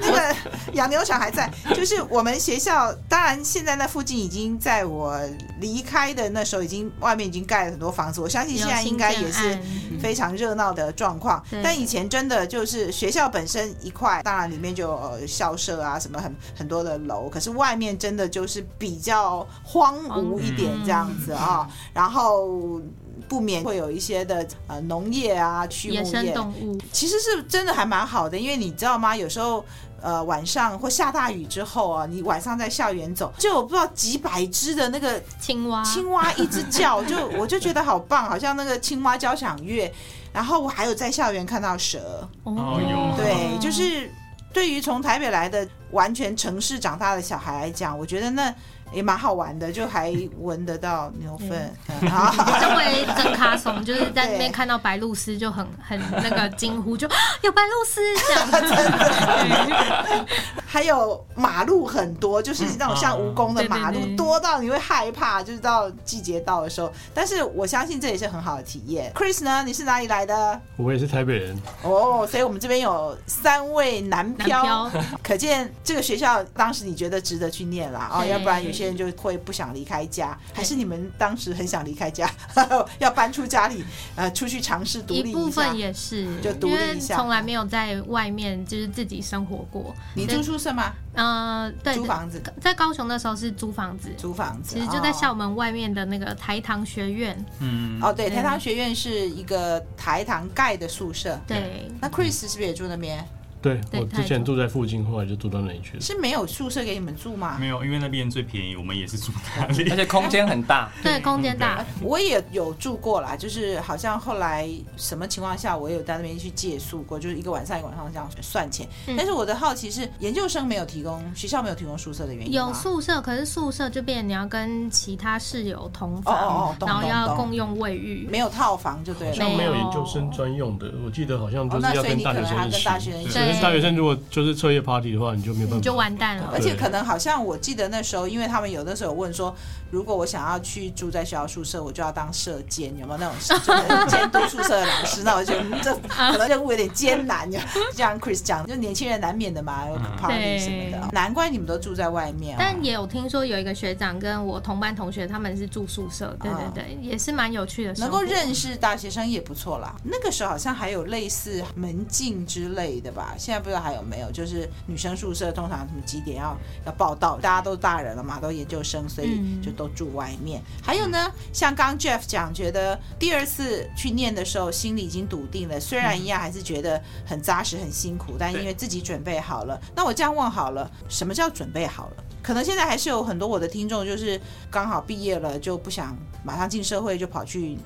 [0.00, 0.34] 那个
[0.74, 5.18] 养牛场还在，就是我们学校，当然现在那附近已经在我
[5.60, 9.58] 离开的那时候，已经外面已经盖了很多房子，我相信现在应该也是
[10.00, 11.42] 非常热闹的状况。
[11.62, 22.80] 但以前真的就是学校本身一块，当然里面就有校舍啊，什么很很多的楼，可是外面真的就是比较荒芜一点这样子啊，然后。
[23.28, 29.16] 不免会有一些的呃农业啊、畜牧业，野生动物，其实是真的还蛮好的，因为你知道吗？
[29.16, 29.64] 有时候
[30.00, 39.92] 呃晚上或下大雨之后啊，你晚上在校园走，就有不知道几百只的那个青蛙，青蛙一直叫，就 我就觉得好棒，好像那个青蛙交响乐。
[40.32, 44.12] 然后我还有在校园看到蛇，哦有，对，就是
[44.52, 48.54] 对于从台北来的完全城市长大的小孩来讲，我觉得那。
[48.92, 51.74] 也蛮好玩的，就还闻得到牛粪。
[52.60, 57.08] 身为真卡怂，就是在那边看到白鹭鸶就很很那个惊呼，就
[57.42, 58.50] 有白鹭鸶这样
[60.26, 60.34] 子。
[60.66, 66.92] 还有马路很多，就是那种像蜈蚣的马路，多到你会害怕，就是到季节到的时候。
[67.12, 69.12] 但是我相信这也是很好的体验。
[69.14, 69.62] Chris 呢？
[69.64, 70.60] 你是哪里来的？
[70.76, 71.56] 我也是台北人。
[71.82, 74.90] 哦，所以我们这边有三位南漂，
[75.22, 78.10] 可见这个学校当时你觉得值得去念啦。
[78.12, 78.94] 哦，要不然有些人。
[78.94, 82.30] 就会不想离开家，还是你们当时很想离开家，
[83.00, 83.84] 要搬出家里，
[84.14, 85.28] 呃，出去尝试独立一下？
[85.28, 89.94] 一部分也是，就独立一下，从来没有在外面就是自己生活过。
[90.14, 90.92] 你住宿舍吗？
[91.12, 92.40] 呃，对，租房子。
[92.60, 97.44] 在高雄的时候是租房子，租房子，其实就在校门外面的那个台糖学院。
[97.58, 101.38] 嗯，哦，对，台糖学院是一个台糖盖的宿舍。
[101.46, 103.26] 对，那 Chris 是不是也住那边？
[103.64, 106.00] 对，我之前住在附近，后来就住到那里去了。
[106.02, 107.56] 是没有宿舍给你们住吗？
[107.58, 110.92] 没有，因为那边最便宜，我们也是住那里， 而且空间很大。
[111.02, 111.82] 对，空间大。
[112.02, 118.86] 我也有住过啦，就是好像后来什么情况下，我也有在那边去借宿过，就是一个晚上一个晚上这样算钱。
[119.16, 122.52] 但是我的好奇是，研究生没有提供，学校没有提供宿舍的原因。
[122.52, 129.32] 有宿舍，可是宿舍就变你要跟其他室友同房，然后要共用卫浴，没有套房就对了。
[129.32, 133.53] 好像没有研究生专用的，我记得好像就是要跟大学生一起。
[133.54, 136.50] 对，大学生如果就是彻夜 party 的话，你就没有办法，你就完蛋了。
[136.52, 139.54] 而且可能好像我记得那时候，因为他们有的时候问说，
[139.94, 145.22] 如果我想要去住在学校宿舍，我就要当舍监，有没有那种监督宿舍的老师？
[145.22, 147.48] 那我觉得这可能任务有点艰难。
[147.48, 147.60] 就
[147.92, 151.08] 像 Chris 讲，就年轻人难免的嘛，有 party 什么的。
[151.12, 152.56] 难怪你们都住在外面。
[152.58, 157.94] 但也有听说有一个学长跟我同班同学，他们是住宿舍，对对对，也是蛮有趣的。
[157.98, 159.94] 能够认识大学生也不错啦。
[160.02, 163.36] 那个时候好像还有类似门禁之类的吧？
[163.38, 164.28] 现在不知道还有没有。
[164.32, 170.60] 就是女生宿舍通常什么几点要要报到，大家都大人了嘛，都研究生，所以就都住外面。
[170.60, 179.80] 嗯、还有呢，像刚 Jeff 讲，觉得第二次去念的时候，心里已经笃定了，虽然一样还是觉得很扎实、很辛苦，但因为自己准备好了。
[179.94, 182.24] 那我这样问好了，什么叫准备好了？
[182.42, 187.78] 可能现在还是有很多我的听众，就是刚好毕业了就不想马上进社会，就跑去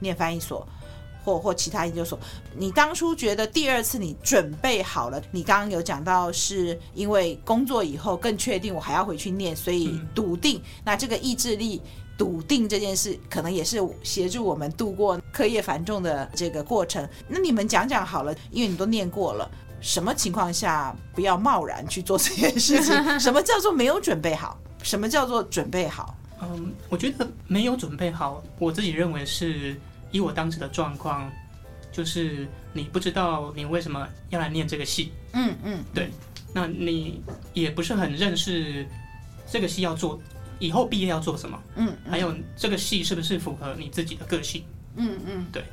[0.00, 0.66] 念翻译所。
[1.24, 2.18] 或或其他研究所，
[2.56, 5.22] 你当初觉得第二次你准备好了？
[5.30, 10.60] 你刚刚有讲到是因为工作以后更确定我还要回去念，所以笃定。
[10.84, 11.80] 那这个意志力
[12.18, 17.08] 笃定这件事，可能也是协助我们度过课业繁重的这个过程。
[17.28, 22.94] 那你们讲讲好了，因为你都念过了，什么情况下不要贸然去做这件事情？
[23.20, 24.58] 什么叫做没有准备好？
[24.82, 26.16] 什么叫做准备好？
[26.40, 29.76] 嗯，我觉得没有准备好，我自己认为是。
[30.12, 31.28] 以我当时的状况，
[31.90, 36.10] 就是你不知道你为什么要来念这个系，嗯嗯，对，
[36.54, 37.22] 那你
[37.52, 38.86] 也不是很认识
[39.50, 40.20] 这个系要做，
[40.58, 44.64] 以后毕业要做什么，嗯，还有这个系是不是符合你自己的个性，
[44.96, 45.64] 嗯嗯，对，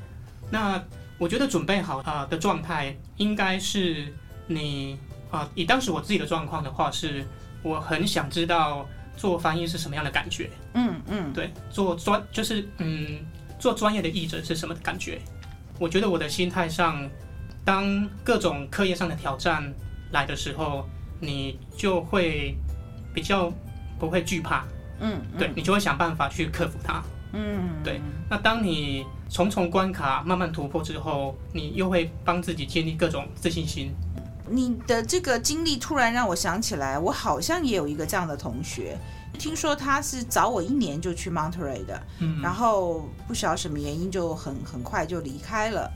[0.49, 0.84] 那
[1.17, 4.13] 我觉得准备好啊的状态应该是
[4.47, 4.97] 你
[5.30, 7.25] 啊，以当时我自己的状况的话，是
[7.62, 13.19] 我很想知道做翻译是什么样的感觉，嗯嗯，对，做专就是嗯。
[13.60, 15.19] 做专业的译者是什么感觉？
[15.78, 17.08] 我觉得我的心态上，
[17.63, 19.72] 当各种课业上的挑战
[20.12, 20.88] 来的时候，
[21.19, 22.58] 你就会
[23.13, 23.52] 比较
[24.00, 24.65] 不会惧怕，
[25.00, 28.02] 嗯，嗯对，你就会想办法去克服它，嗯，对。
[28.30, 33.91] 那当你重重关卡慢慢突破之后，你又会帮自己建立各种自信心。
[34.50, 38.98] 你的这个经历突然让我想起来，我好像也有一个这样的同学。
[39.39, 45.89] 听说他是早我一年就去 Monterey 的，嗯，然后不晓得什么原因就很很快就离开了。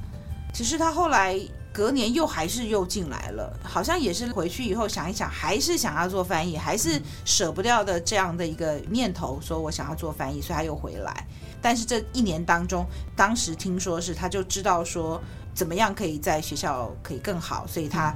[0.53, 1.39] 只是他后来
[1.73, 11.27] 隔年又还是又进来了，好像也是回去以后想一想，还是想要做翻译，还是舍不掉的这样的一个念头，说我想要做翻译，所以他又回来。
[11.61, 15.19] 但是这一年当中，当时听说是他就知道说
[15.55, 18.13] 怎么样可以在学校可以更好，所以他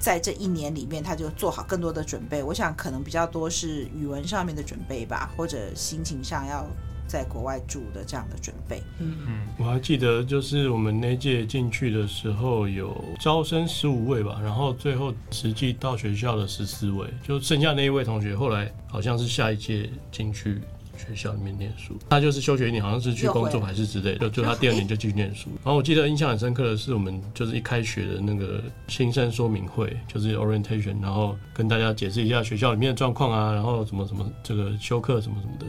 [0.00, 2.42] 在这一年里面他就做好更多的准备。
[2.42, 6.66] 我想可能比较多是语文上面的准备吧，或者心情上要。
[7.10, 20.60] 在国外住的这样的准备，嗯嗯，我还记得就是我们那届进去的时候有招生十五位吧，然后最后实际到学校的十四位，就剩下那一位同学，后来好像是下一届进去
[21.06, 25.50] 学校里面念书，他就是休学一年，好像是去工作还是之类的，就就他第二年就继续念书。
[25.64, 35.66] 然后我记得印象很深刻的是，我们就是一开学的那个新生说明会，就是 orientation，然后跟大家解释一下学校里面的状况啊，然后什么什么这个休课什么什么的。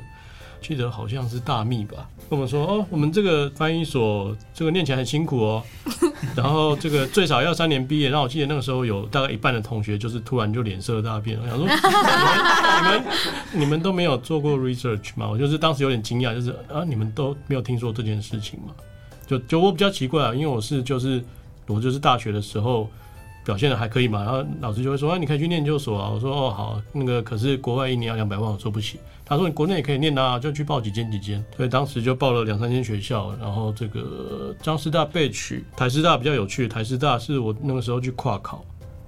[0.62, 5.63] 记得好像是大秘吧，跟我们说哦，我们这个翻译所这个念起来很辛苦哦，
[6.38, 8.10] 然后这个最少要三年毕业。
[8.10, 13.04] 然后我记得那个时候有大概一半的同学就是突然就脸色大变，我想说你们
[13.52, 15.28] 你们你们都没有做过 research 吗？
[15.28, 18.74] 我就是当时有点惊讶，就是啊，你们都没有听说这件事情吗？
[19.26, 21.24] 就就我比较奇怪啊，因为我是就是
[21.65, 22.89] 我就是大学的时候
[23.43, 26.10] 表现的还可以嘛，然后老师就会说啊，你可以去念研究所啊。
[26.10, 28.99] 我说哦好，那个可是国外一年要两百万，我说不起。
[29.23, 33.34] 他说：“你国内也可以念啊，就去报几间几间。”所以当时就报了两三间学校。
[33.39, 36.67] 然后这个彰师大备取，台师大比较有趣。
[36.67, 38.62] 台师大是我那个时候去跨考，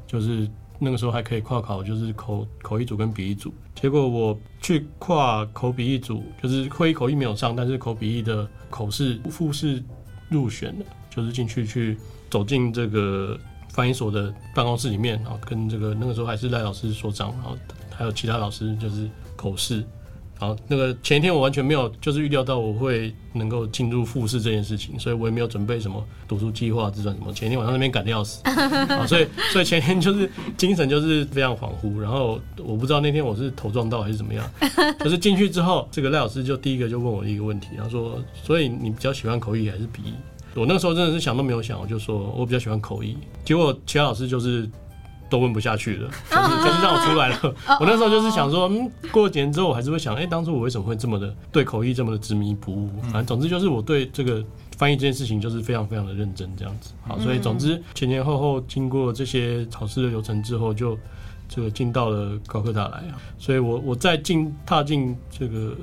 [0.07, 0.47] 就是
[0.79, 3.53] 那个时候还可以跨考，就是口口译组跟笔译组。
[3.75, 9.83] 结果我去跨口笔译组，就是会口译没有上，但是口笔译的口试复试
[10.29, 11.97] 入选了，就是进去去
[12.29, 13.37] 走进这个
[13.73, 17.57] 翻译所的办公室里面，然后跟这个那个时候还是赖老师所长，然后
[17.89, 19.83] 还有其他老师就是口试。
[20.39, 27.31] 然后，那个前一天我完全没有就是预料到我会能够进入复试这件事情，所以我也没有准备什么读书计划、自传什么。
[27.31, 31.97] 前一天晚上那边赶得要死， 啊，所以所以前天就是精神就是非常恍惚。
[31.97, 34.45] 然后我不知道那天我是头撞到还是怎么样，
[34.99, 40.13] 可是进去之后，这个赖老师就第一个就问我一个问题，他说：“所以你比较喜欢口译还是笔译？”
[40.55, 43.17] 我那时候真的是想都没有想，我就说我比较喜欢口译。
[43.45, 44.69] 结果其他老师就是。
[45.29, 47.39] 都问不下去了，就是就是让我出来了。
[47.79, 52.89] 我那时候就是想说，嗯，过几年之后，我还是会想，哎、当初我为什么会这么的对口译这么的执迷不悟？
[53.01, 54.45] 反正总之就是我对这个
[54.77, 56.91] 翻译这件事情就是非常非常的认真这样子。
[57.07, 60.95] 好，所以总之前前后后经过这些考试的流程之后，就
[61.49, 63.17] 这个进到了高科大来啊。
[63.39, 65.75] 所以我我在进踏进这个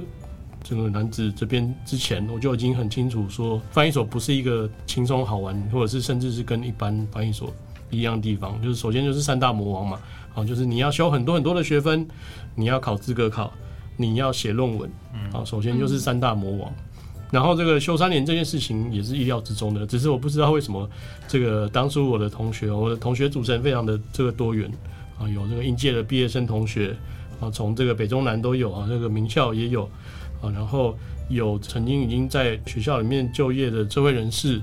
[0.71, 7.53] 这个男子这边之前，我就已经很清楚说，翻译所不是一个轻松好玩，或者是甚至是跟一般翻译所。
[7.93, 9.99] 一样的地方就是，首先就是三大魔王嘛，
[10.33, 12.07] 好，就是你要修很多很多的学分，
[12.55, 13.53] 你要考资格考，
[13.97, 14.89] 你要写论文，
[15.33, 16.73] 好，首先就是三大魔王。
[17.33, 20.89] 然后这个修三年这件事情也是意料之中的，只是我不知道为什么
[21.27, 24.71] 这个当初我的同学，我的同学组成非常的这个多元
[25.19, 26.97] 啊，有这个应届的毕业生同学
[27.41, 29.91] 啊，从这个北中南都有啊，这个名校也有
[30.41, 30.97] 啊，然后
[31.29, 34.61] 有曾经已经在学校里面就业的社会人士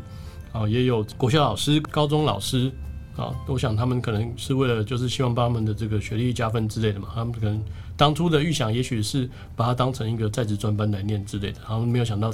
[0.51, 2.71] 啊，也有国校老师、高中老师。
[3.15, 7.59] 啊，我想他们可能是为了就是希望把他们的这个学历加分之类的嘛，他们可能
[7.95, 12.31] 当初的预想也许是把它当成一个在职专班来念之类的，然后没有想到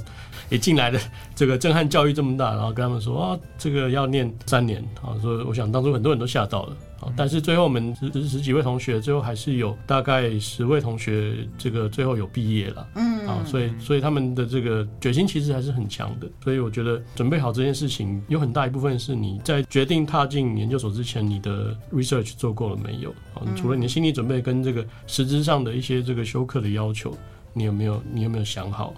[0.49, 0.99] 一进来的
[1.33, 6.75] 这个震撼教育这么大，然后跟他们说啊，这个要念三年啊，所以我想当初很多人都吓到了。
[7.15, 12.87] 但是最后我们十十几位同学，最后还是有大概十位同学，这个最后有毕业了。
[12.95, 16.27] 嗯，啊，所以所以他们的这个决心其实还是很强的。
[16.43, 23.09] 所以我觉得准备好这件事情，有很大一部分是你在决定踏进研究所之前，你的 research 做够了没有？
[23.33, 27.15] 啊，除了你的心理准备跟这个实质上的一些这个修课的要求，
[27.53, 28.93] 你有没有你有没有想好？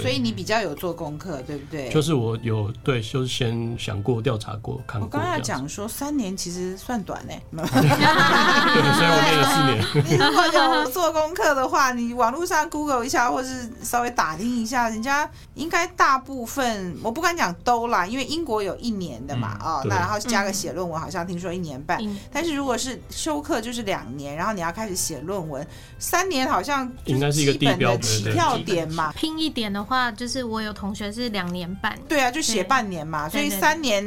[0.00, 1.88] 所以你比较有做功课，对不对？
[1.90, 5.06] 就是我有对，就是先想过、调查过、看过。
[5.06, 7.62] 我刚要讲说三年其实算短呢， 对，
[8.94, 9.82] 所以我念了四年。
[10.08, 22.00] 你如果有做功课的话，你网络上 Google 一下，或是稍微打听一下，人家应该大部分，我不敢讲都啦，因为英国有一年的嘛，哦，那然后加个写论文，好像听说一年半。
[22.32, 25.66] 但是如果是修课就是两年，然后你要开始写论文，
[25.98, 29.81] 三年好像应该是一个基本的起跳点嘛，拼一点的。
[29.82, 34.02] 的话就是我有同学是两年半，对啊，就写半年嘛，所以三年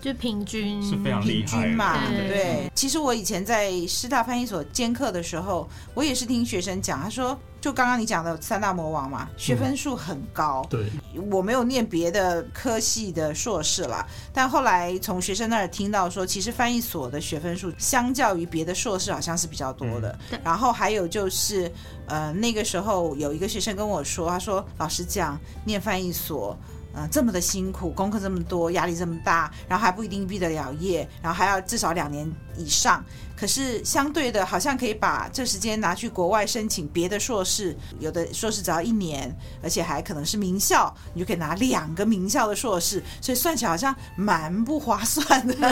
[0.00, 0.80] 就平均。
[0.82, 2.72] 是非常平均嘛，对，对，对。
[2.74, 7.36] 其实我以前在师大翻译所兼课的时候，我也是听学生讲，他说。
[7.66, 10.64] 就刚刚你讲的三大魔王嘛，学分数很高。
[10.70, 10.88] 对，
[11.32, 20.16] 我没有念别的科系的硕士了，但后来从学生那儿听到说，其实翻译所的学分数相较于别的硕士好像是比较多的。
[20.30, 20.38] 对。
[20.44, 21.68] 然后还有就是，
[22.06, 26.56] 呃，那个时候有一个学生跟我说，他说老师讲，念翻译所。
[26.98, 32.26] 嗯，这么的辛苦，功课这么多，压力这么大，然后还不一定毕得了业，然后还要至少两年
[32.56, 33.04] 以上。
[33.36, 39.32] 可是相对的，好像可以把这时间拿去国外申请别的硕士，有的硕士只要一年，
[39.62, 45.68] 而且还可能是名校，你就可以拿两个名校的硕士，所以算起来好像蛮不划算的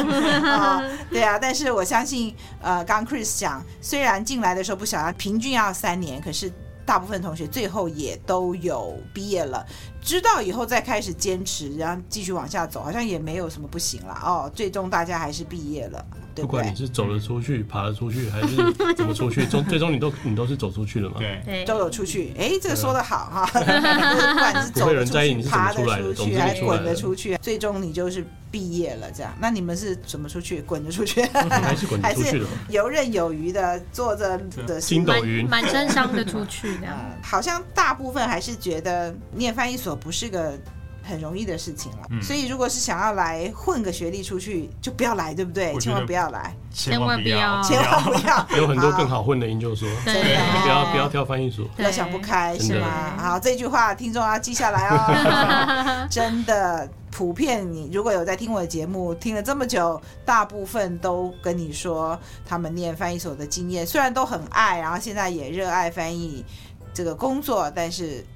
[0.51, 0.83] 啊。
[1.11, 6.53] 对啊，但是我相信，呃，刚 Chris 讲，虽然进来的时候不想要平均要三年，可是。
[6.87, 9.65] 大部分同学最后也都有毕业了，
[10.03, 14.53] 知道以后再开始坚持，然后继续往下走，好像也没有什么不行了哦。
[14.55, 16.05] 最终大家还是毕业了，
[16.35, 16.47] 对不对？
[16.47, 18.57] 不管你是走了出去、爬了出去，还是
[18.95, 21.17] 怎么出去， 终最终你都你都是走出去了嘛？
[21.19, 22.33] 对，都有出去。
[22.39, 23.47] 哎，这个说的好哈。
[23.55, 28.25] 不管是走得出去、爬得出去，还是滚得出去，最终你就是。
[28.55, 30.63] 毕业了，这样，那你们是怎么出去？
[30.63, 31.21] 滚着出去，
[31.51, 32.47] 还是滚着出去的？
[32.69, 37.19] 游刃有余的，坐着的筋斗云，满身伤的出去的、嗯。
[37.21, 40.57] 好像大部分还是觉得念翻译所不是个
[41.05, 41.99] 很容易的事情了。
[42.11, 45.79] 嗯、所以如果是想要来混个学历出去，就不要来，对不对？
[45.79, 48.47] 千万不要来，千万不要，千万不要。
[48.59, 50.15] 有很多更好混的研究所， 对，
[50.63, 53.15] 不要不要挑翻译所，不要想不开是吗？
[53.19, 56.89] 好，这句话听众要记下来哦， 真的。
[57.17, 66.45] 普遍，你如果有在听我的节目，听了这么久，大部分都跟你说他们念翻译所的经验，虽然都很爱，然后现在也热爱翻译
[66.93, 68.27] 这个工作，但是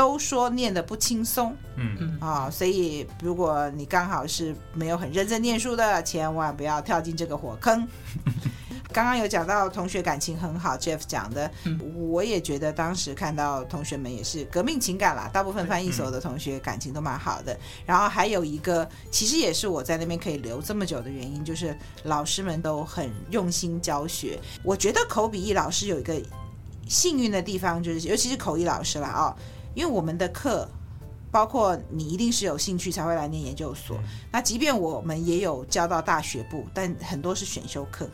[0.00, 1.54] 都说念的不轻松。
[1.76, 7.86] 嗯嗯啊，所以如果你刚好是没有很认真念书的，千万不要跳进这个火坑。
[8.90, 11.50] 刚刚有讲到同学感情很好，Jeff 讲的，
[11.94, 15.28] 我也觉得当时看到同学们也是革命情感啦。
[15.30, 17.54] 大部分翻译所的同学感情都蛮好的。
[17.84, 24.40] 然后还有一个，其实也是我在那边可以留这么久的原因，就是老师们都很用心教学。
[24.64, 26.18] 我觉得口笔译老师有一个
[26.88, 29.36] 幸运的地方，就是尤其是口译老师啦哦，
[29.74, 30.68] 因为我们的课，
[31.30, 33.96] 包括你一定是有兴趣才会来念研究所。
[34.32, 38.08] 那即便我们也有教到大学部，但很多是选修课。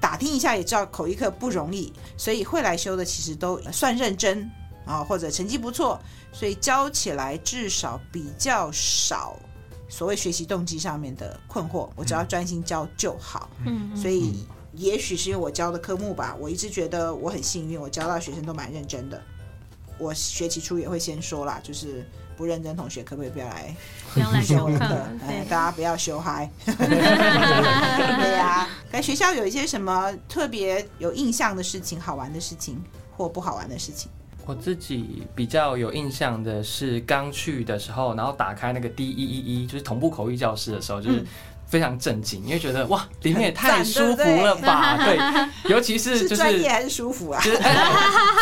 [0.00, 4.50] 打听一下也知道口译课不容易，所以会来修的其实都算认真
[4.86, 6.00] 啊，或者成绩不错，
[6.32, 9.36] 所以教起来至少比较少
[9.90, 11.88] 所谓学习动机上面的困惑。
[11.94, 13.50] 我只要专心教就好。
[13.66, 19.22] 嗯，所以也许是因为我教的科目吧，我一直觉得我很幸运，我教到学生都蛮认真的。
[20.00, 22.04] 我学期初也会先说啦，就是。
[22.36, 23.76] 不认真同学可不可以不要来？
[24.14, 24.78] 不要来修课
[25.28, 26.50] 对，大家不要修嗨。
[26.64, 32.82] 对呀，在学校有一些什么特别有印象的事情、好玩的事情
[33.14, 34.10] 或不好玩的事情？
[34.46, 41.22] 我自己比较有印象的是刚去的时候，然后打开那个 D 一一一，就是同步口语教室的时候，就是。
[41.70, 44.98] 非常震惊，因为觉得哇，里面也太舒服了吧？
[45.04, 45.16] 对，
[45.70, 47.40] 尤其是就是专业还是舒服啊？
[47.44, 47.58] 就是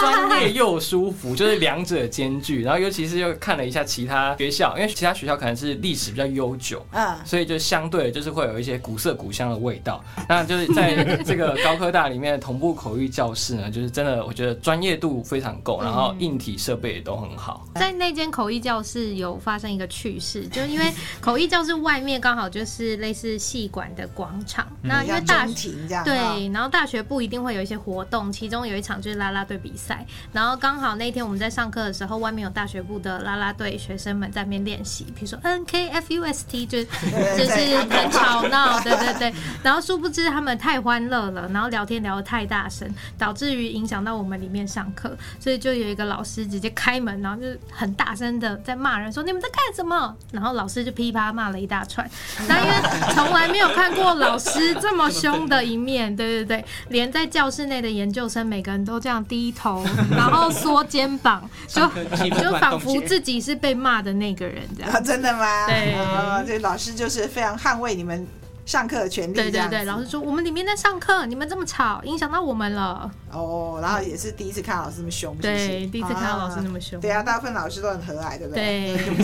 [0.00, 2.62] 专业又舒服，就是两者兼具。
[2.62, 10.02] 然后尤其是又看了一下其他学校，因为其他学校可能是历史比较悠久，嗯，所以就相对就是会有一些古色古香的味道。
[10.26, 17.66] 那就是在这个高科大里面的同步口译教室呢，就是真的我觉得专业度非常够，然后硬体设备也都很好。
[17.74, 23.17] 在那间口译教室有发生一个趣事，就是因为口译教室外面刚好就是类似。
[23.18, 25.70] 是戏馆的广场，那因为大学
[26.04, 42.88] 对，然后大学部一定会有一些活动，其中有一场就是啦啦队比赛，然后刚好那天我们在上课的时候，外面有大学部的啦啦队学生们在那边练习，比如说 N K F U S T，就就是很吵闹，对对对，然后殊不知他们太欢乐了，然后聊天聊得太大声，
[43.18, 50.14] 导致于影响到我们里面上课，所以就有一个老师直接开门，然后就很大声的在骂人说，你们在干什么？
[50.30, 52.08] 然后老师就噼啪骂了一大串，
[52.46, 53.07] 那因为。
[53.14, 61.82] 从来没有看过老师这么凶的一面，对对对，连在教室内的研究生每个人都这样低头，然后缩肩膀，就
[62.40, 64.92] 就仿佛自己是被骂的那个人这样。
[64.92, 65.66] 啊， 真的吗？
[65.66, 68.26] 对，这老师就是非常捍卫你们。
[68.68, 73.10] 上课的权利，对对对，老师说我们里面在上课，你们这么吵，影响到我们了。
[73.32, 77.00] 哦，然后也是第一次看到老师那么凶，对，第一次看到老师那么凶。
[77.00, 78.94] 对啊，大部分老师都很和蔼，对不对？
[78.94, 79.16] 对，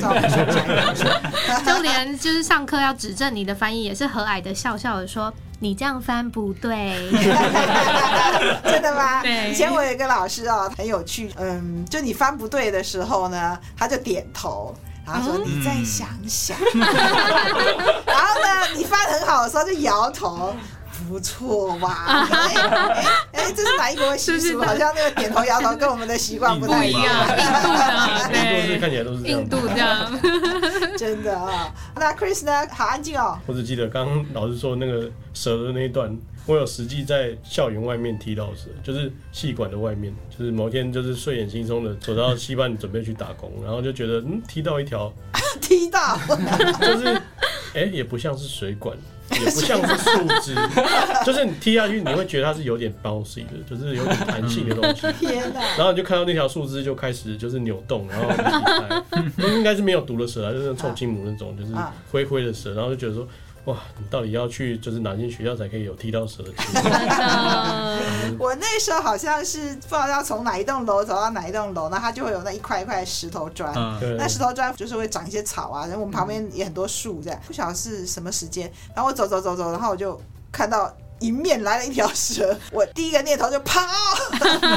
[1.66, 5.30] 就连就是上课要指正你的翻译，也是和蔼的笑笑的说，
[5.60, 7.10] 你这样翻不对。
[8.64, 9.20] 真的吗？
[9.20, 9.50] 对。
[9.50, 14.74] 以前我有一个老师哦，很有趣，嗯，就你翻不对的时候呢，他就点头。
[15.06, 20.54] 然后说：“你再想想。” 然后呢，你翻很好的时候就摇头，
[21.08, 22.26] 不错吧？
[22.30, 24.62] 哎哎哎，这是哪一国的习俗？
[24.62, 27.02] 好像那个点头摇头跟我们的习惯不太一样。
[27.02, 30.20] 印度的，对，看起来都是印度这样。
[30.96, 32.66] 真的啊，那 Chris 呢？
[32.72, 33.38] 好安静哦。
[33.46, 36.16] 我只记得刚刚老师说那个蛇的那一段。
[36.46, 45.10] 我有实际在校园外面踢到蛇，就是系馆的外面，就是某天就是睡眼惺忪的走到戏班准备去打工，然后就觉得嗯，踢到一条，
[45.60, 46.18] 踢到，
[46.82, 47.06] 就是
[47.72, 48.94] 哎、欸、也不像是水管，
[49.30, 50.54] 也不像是树枝，
[51.24, 55.06] 就是你踢下去你会觉得它是有点 bouncy 的，就是有点弹性的东西。
[55.18, 55.60] 天哪！
[55.78, 58.36] 然后你就看到那条树枝就开始就是扭动，然后离
[59.46, 61.72] 开，应该是没有毒的蛇啊，就是臭青母那种，就是
[62.10, 63.26] 灰灰的蛇，然后就觉得说。
[63.66, 66.90] 哇，你到底要去就是哪间学校才可以有踢到蛇的机会？
[68.38, 80.20] 我那时候好像是不知道要从哪一栋楼走到哪一栋楼，那它就会有那一块一块石头砖，嗯、那石头砖就是会长一些草啊，然后我们旁边也很多树这样，不晓得是什么时间，然后我走走走走，然后我就
[80.52, 80.94] 看到。
[81.24, 83.80] 迎面来了一条蛇，我第一个念头就跑，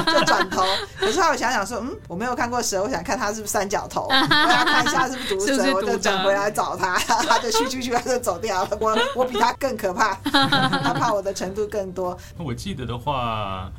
[0.06, 0.64] 就转头。
[0.98, 8.78] 可是后来我想想说，嗯，我没有看过蛇，我想看它是不是三角头， 我要看一下是不是毒蛇，是是我就转回来找它，它就咻咻咻，它就走掉了。
[8.80, 12.16] 我我比它更可怕，它怕我的程度更多。
[12.38, 13.70] 我记得的话。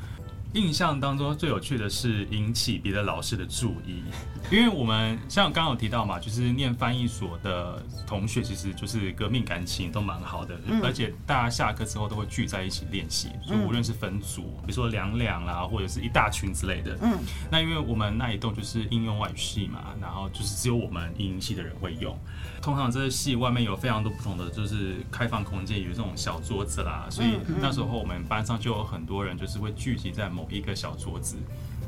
[0.54, 4.02] 印象当中最有趣的是引起别的老师的注意，
[4.52, 16.97] 因为我们像刚刚有提到嘛，就是念翻译所的同学，其实就是革命感情都蛮好的，而且大家下课之后都会聚在一起练习，就无论是分组，比如说两两啦，或者是一大群之类的。
[17.02, 17.20] 嗯，
[17.52, 22.18] 那因为我们那一栋就是应用外语系嘛，然后就是只有我们英语系的人会用。
[22.62, 31.38] 通常这些戏外面有非常多不同的，就是开放空间，有这种小桌子啦，所以那时候我们班上就有很多人，就是会聚集在某一个小桌子，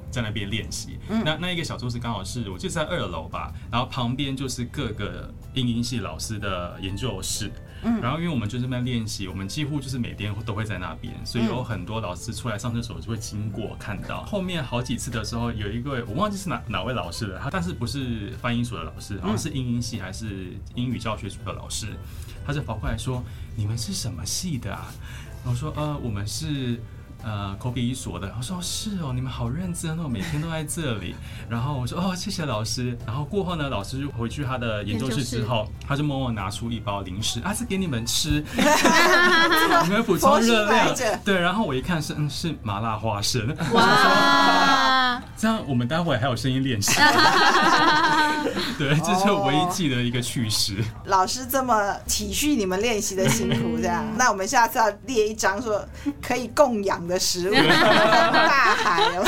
[0.10, 0.98] 在那边练习。
[1.26, 7.52] 那那一个小桌子刚好是我记得在二楼吧，然后旁边就是各个英音系老师的研究室。
[7.84, 14.24] 嗯，然后因为我们就是在练习，我们几乎就是每天都会在那边，所以有很多老师出来上厕所就会经过看到。
[14.26, 21.88] 后面好几次的时候，有一个我忘记是哪哪位老师了，他但是不是翻译所的老师，好像是英音系还是英语教学组的老师，
[22.46, 23.24] 他就跑过来说
[23.56, 24.94] ：“你们是什么系的啊？”
[25.44, 26.80] 然后说：“呃，我们是。”
[27.24, 31.16] 呃，口笔一所的，我说是哦，你们好认真哦，每天都在这里。
[31.48, 32.98] 然后我说哦，谢谢老师。
[33.06, 38.44] 然后过后呢，老师就回去他的研究室之后， 他就默默拿出一包零食，啊，是给你们吃，
[39.86, 40.96] 你们补充热量。
[41.24, 43.56] 对，然后我一看是嗯是麻辣花生。
[43.74, 46.94] 哇，这样我们待会还有声音练习。
[48.78, 50.84] 对，这是我唯一记得一个趣事。
[51.06, 55.86] 老师这么体恤你们练习的辛苦，这样，那我们下次要列一张说
[56.22, 59.24] 可以供养的的食物， 大海了。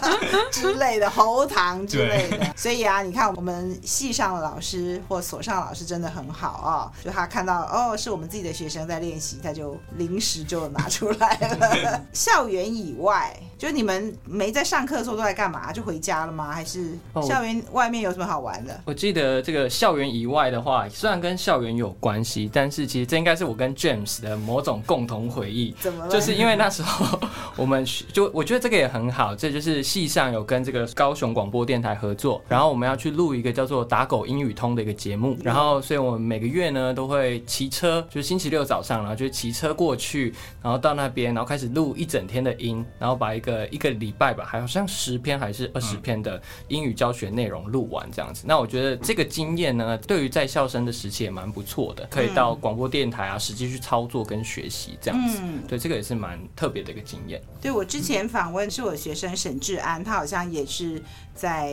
[0.52, 2.46] 之类的，喉糖之类的。
[2.56, 6.92] 所以啊，你看我们系上的老师或所上的老师真的很好哦。
[7.04, 12.02] 就他看到哦，是我们自己的学生在练习，他就临时就拿出来了。
[12.12, 15.72] 校园以外，就你们没在上课的时候都在干嘛？
[15.72, 16.52] 就回家了吗？
[16.52, 18.72] 还是校园外面有什么好玩的？
[18.74, 25.74] 哦，我记得这个校园以外的话，虽然跟校园有关系，但是其实这应该是我跟 James 的某种共同回忆。
[25.80, 26.10] 怎么了？
[26.10, 27.18] 就是因为那时候。
[27.56, 27.82] 我们
[28.12, 48.44] 就我觉得这个也很好，这就是系上有跟这个高雄广播电台合作，然后我们要去录一个叫做《打狗英语通》的一个节目，然后所以我们每个月呢都会骑车，就是星期六早上，然后就骑车过去，然后到那边，然后开始录一整天的音，然后把一个一个礼拜吧，好像十篇还是二十篇的英语教学内容录完这样子。
[48.46, 55.40] 那我觉得这个经验呢，对于在校生的时期也蛮不错的，可以到广播电台啊实际去操作跟学习这样子。
[55.68, 57.40] 对，这个也是蛮特别的一个经验。
[57.60, 61.02] 对，我之前访问是我学生沈志安，他好像也是
[61.34, 61.72] 在，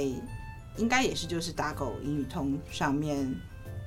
[0.78, 3.34] 应该也是就是打狗英语通上面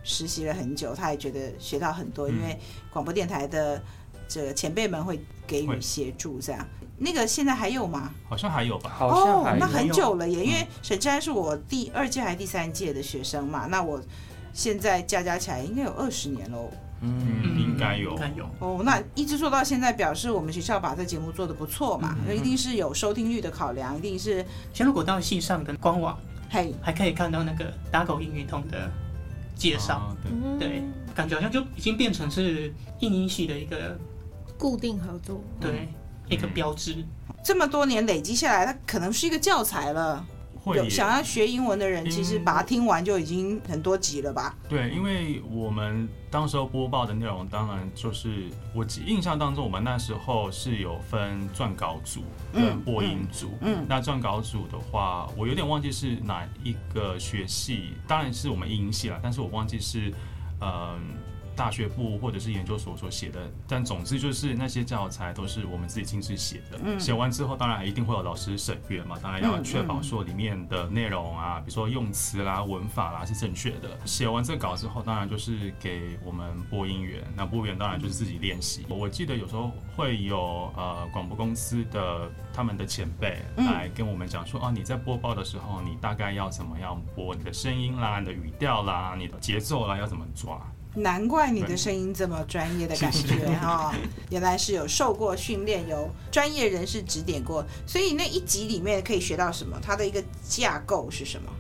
[0.03, 2.59] 实习了很久，他也觉得学到很多，因为
[2.91, 3.83] 广播电台的
[4.29, 6.67] 这个前辈们会给予协助，这样。
[6.99, 8.11] 那个现在还有吗？
[8.29, 8.91] 好像还有吧。
[8.97, 9.57] 好像还有。
[9.57, 14.01] 哦，那很久了耶，因为沈志安是我第二届还是第三届的学生嘛，那我
[14.55, 16.71] 现在加加起来应该有二十年喽。
[17.01, 17.11] 嗯，
[17.59, 18.81] 应该有，应该有哦。
[18.85, 22.17] 那一直做到现在，表示我们学校把这节目做的不错嘛？
[22.27, 24.45] 那、嗯、一定是有收听率的考量，一定是。
[24.73, 26.19] 像如果到系上的官网，
[26.49, 28.91] 嘿，还可以看到那个打狗英语通的
[29.55, 30.83] 介绍、哦，对，对，
[31.15, 33.99] 感觉好像就已经变成是英语系的一个
[34.57, 35.89] 固定合作，对，嗯、
[36.31, 37.05] 一个标志。
[37.45, 40.25] 这么多年累积下来，它可能是一个教材了。
[40.75, 44.57] 有想要学英文的人，其实把它听完就已经很多集了吧？
[44.69, 53.51] 对，因为我们当时候播报的内容，当然就是我印象当中，我们那时候是有分撰稿组跟播音组。
[53.61, 60.13] 嗯，那撰稿组的话，我有点忘记是哪一个学系，当然是我们英系了，但是我忘记是，
[60.61, 60.99] 嗯。
[61.57, 66.79] 大学部或者是研究所所写的，但总之就是那些教材都是我们自己亲自写的。
[66.85, 73.99] 嗯，写完之后当然一定会有老师审阅嘛，当然要确保说里面的内容啊，比如说用词啦、文法啦是正确的。
[74.05, 78.85] 写完这稿之后，当然就是给我们播音员，那播音员当然就是自己练习。
[78.89, 90.61] 我记得有时候会有呃广播公司的他们的前辈来跟我们讲说，哦，你在播报的时候，你大概要怎么样播你的声音啦、你的语调啦、你的节奏啦，要怎么抓。
[90.97, 93.95] 难怪你的声音这么专业的感觉 哈，
[94.31, 97.65] 原来是有受过训练，有专业人士指点过。
[97.87, 99.79] 所以那一集里面可以学到什么？
[99.83, 101.51] 它的一个架构是什么？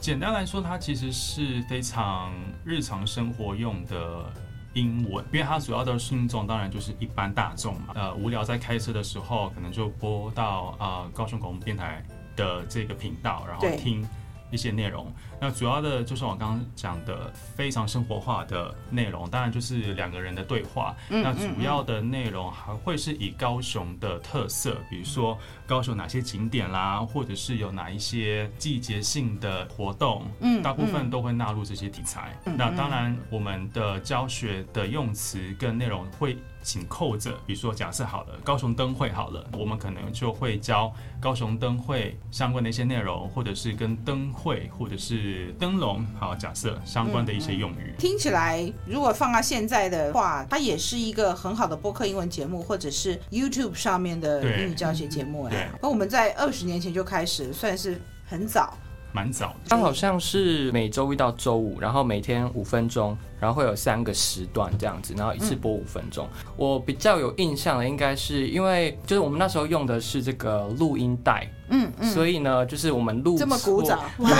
[0.00, 2.32] 简单来说，它其实是非常
[2.64, 4.32] 日常生活用的
[4.72, 7.88] 英文，因为它主要的听众当然就是一般大众嘛。
[7.94, 12.02] 呃，无聊在开车的时候，可能就播到呃高雄广播电台
[12.34, 14.08] 的这个频道，然后听。
[14.50, 20.94] 一些内容，那主要的就是我刚刚讲的非常生活化的内容，当然就是两个人的对话。
[21.10, 32.36] 嗯、那主要的内容还会是以高雄的特色，比如说高雄哪些景点啦，或者是有哪一些季节性的活动，嗯，大部分都会纳入这些题材。
[32.46, 36.36] 嗯、那当然，我们的教学的用词跟内容会。
[36.60, 45.27] 紧扣着，比如说假设好了，高雄灯会好了，我们可能就会教高雄灯会相关的一些内容，或者是跟灯会或者是
[45.58, 47.88] 灯笼，好，假设相关的一些用语。
[47.88, 47.98] 嗯嗯。
[47.98, 55.44] 听起来，如果放到现在的话，它也是一个很好的播客英文节目，或者是 YouTube 上面的英语教学节目。
[55.44, 58.76] 哎，那我们在二十年前就开始，算是很早。
[59.10, 66.28] 蛮早的，它好像是每周一到周五，然后每天五分钟，然后会有三个时段这样子，然后一次播五分钟。
[66.30, 74.34] 嗯、我比较有印象的，应该是因为就是我们那时候用的是这个录音带，嗯嗯，所以呢，就是我们录这么鼓掌， 没错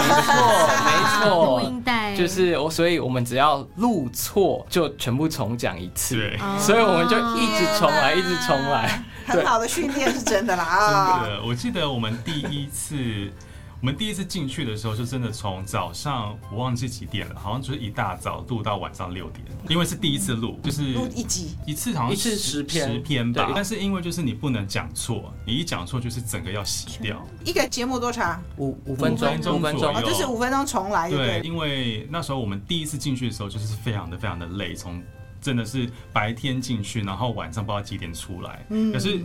[0.84, 2.14] 没错，录音带。
[2.16, 11.20] 就是我，所以我们只要录错就全部重讲一次，对，所以我们就一直重来，一直重来， 很好的训练是真的啦啊！
[11.24, 13.30] 真的，我记得我们第一次。
[13.80, 23.52] 我们第一次进去的时候，就真的从早上我忘记几点了，好像就是一大早录到晚上六点，因为是第一次录，就是录一集一次好像一次十篇十篇吧。
[23.54, 27.24] 但是因为就是你不能讲错，你一讲错就是整个要洗掉。
[27.44, 28.42] 一个节目多长？
[28.56, 31.08] 五五分钟，五分钟，就是五分钟重来。
[31.08, 35.00] 对，因为那时候我们第一次进去的时候，就是非常的非常的累，从
[35.40, 38.66] 真的是白天进去，然后晚上不知道几点出来。
[38.70, 39.20] 嗯，可是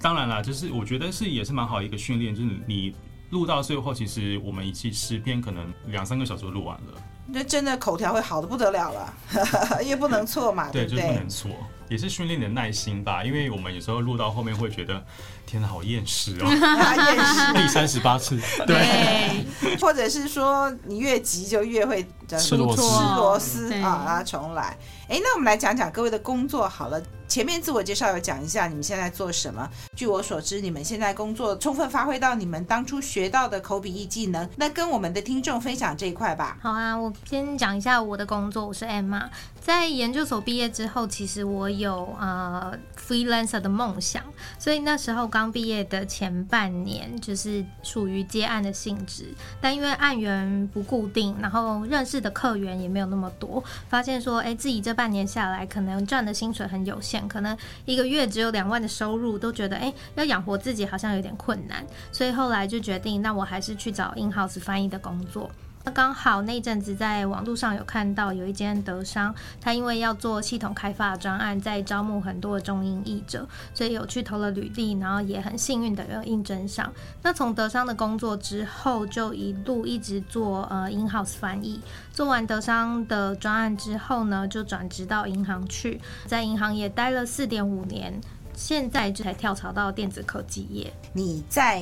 [0.00, 2.94] 当然啦，就是我觉得是也是蛮好一个训练，就是你。
[3.30, 7.02] 录到最后，其实我们一期十篇可能两三个小时就录完了。
[7.26, 9.14] 那真的口条会好的不得了了，
[9.84, 10.98] 因为不能错嘛，对不对？
[10.98, 11.50] 对，就不能错，
[11.88, 13.22] 也是训练你的耐心吧。
[13.22, 15.04] 因为我们有时候录到后面会觉得，
[15.48, 17.52] 天哪，好厌世哦， 厌世。
[17.54, 19.46] 第三十八次，对，
[19.80, 24.76] 或者是说你越急就越会吃螺丝，吃螺丝啊，然后重来。
[25.08, 27.00] 哎，那我们来讲讲各位的工作好了。
[27.26, 29.68] 前面自我介绍有讲一下你们现在做什么。
[29.94, 34.48] 据我所知，你们现在工作充分发挥到你们当初学到的口笔译技能。
[34.56, 36.56] 那跟我们的听众分享这一块吧。
[36.62, 38.66] 好啊，我先讲一下我的工作。
[38.66, 39.28] 我是 Emma，
[39.60, 44.22] 在研究所毕业之后，其实我有呃 freelancer 的梦想，
[44.58, 49.32] 所以那时候刚刚毕业的前半年就是属于接案的性质。
[49.60, 57.28] 但因为案源不固定，然后认识的客源也没有那么多，发现说，哎，自己这半年下来，可能赚的薪水很有限。
[57.28, 65.48] 可能一个月只有两万的收入，都觉得哎，要养活自己好像有点困难，所以后来就决定，那我还是去找 in house 翻译的工作。
[65.88, 76.92] 那刚好那阵子在网络上有看到有一间德商，他因为要做系统开发的专案，在招募很多的中英译者，所以有去投了履历，然后也很幸运的有应征上。
[77.22, 81.80] 那从德商的工作之后，就一路一直做呃 in house 翻译。
[82.12, 88.20] 做完德商的专案之后呢，就转职到银行去，在银行也待了四点五年，
[88.52, 90.92] 现在就才跳槽到电子科技业。
[91.14, 91.80] 你在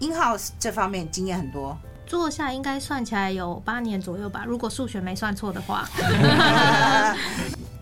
[0.00, 1.78] in house 这方面经验很多。
[2.06, 5.88] 做下应该算起来有八年左右吧，如果数学没算错的话。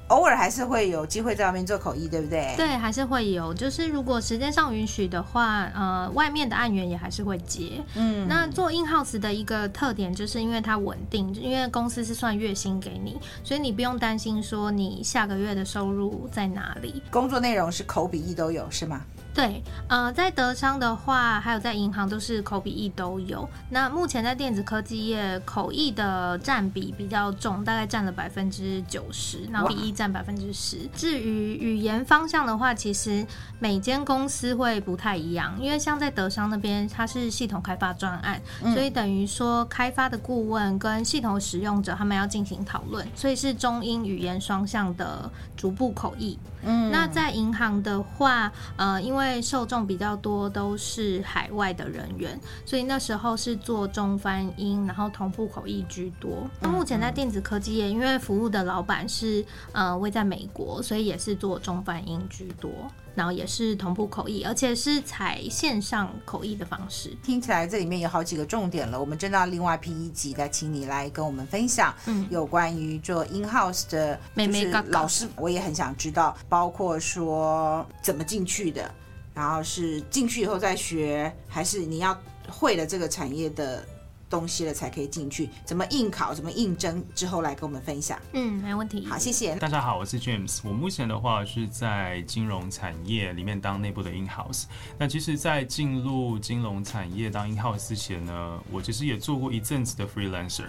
[0.08, 2.52] 偶尔还是会有机会在外面做口译，对不对？
[2.58, 3.54] 对，还是会有。
[3.54, 7.82] 就是如果时间上允许的话，呃，外面的案源也还是会接。
[7.94, 17.02] 嗯，那做 in house 的一个特点，就是因为它稳定，因为公司是算月薪给你，所以你不用担心说你下个月的收入在哪里。
[17.10, 19.00] 工作内容是口笔译都有，是吗？
[19.34, 23.48] 对，呃，在德商的话，还有在银行都是口笔译都有。
[23.68, 30.88] 那目前在电子科技业，口译的占比比较重，大概占了百分之九十，然后笔译占百分之十。
[30.94, 33.26] 至于语言方向的话，其实
[33.58, 38.40] 每间公司会不太一样，因为像在德商那边，它是系统开发专案，
[38.72, 46.38] 所以等于说开发的顾问跟系统使用者他们要进行讨论，所以是中英语言双向的逐步口译。
[46.64, 56.48] 嗯，那在银行的话，呃，因为受众比较多，都是海外的人员，所以那时候是做中翻英，然后同步口译居多。
[56.60, 62.70] 那目前在电子科技业，因为服务的老板是呃位在美国，所以也是做中翻英居多。
[63.14, 67.16] 然后也是同步口译，而且是采线上口译的方式。
[67.22, 71.94] 听起来这里面有好几个重点了，我们真的要另外批一集再请你来跟我们分享。
[72.06, 78.90] 嗯，有关于做 in house 的，就是老师，我也很想知道，包括说怎么进去的，
[79.32, 83.84] 然后是进去以后再学，还是你要会了这个产业的。
[84.28, 88.18] 东西了才可以进去，怎么应考，怎么应征，之后来跟我们分享。
[88.32, 89.06] 嗯，没问题。
[89.06, 89.54] 好，谢谢。
[89.56, 90.60] 大家好，我是 James。
[90.64, 94.64] 我目前的话是在金融产业里面当内部的 in house。
[94.98, 100.66] 那其实，在进入金融产业当 in house 之前呢，我其实也做过一阵子的 freelancer。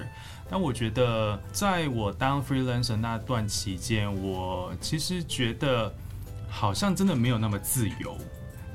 [0.48, 5.92] 但我觉得，在我当 freelancer 那段期间，我其实觉得
[6.48, 8.16] 好像真的没有那么自由。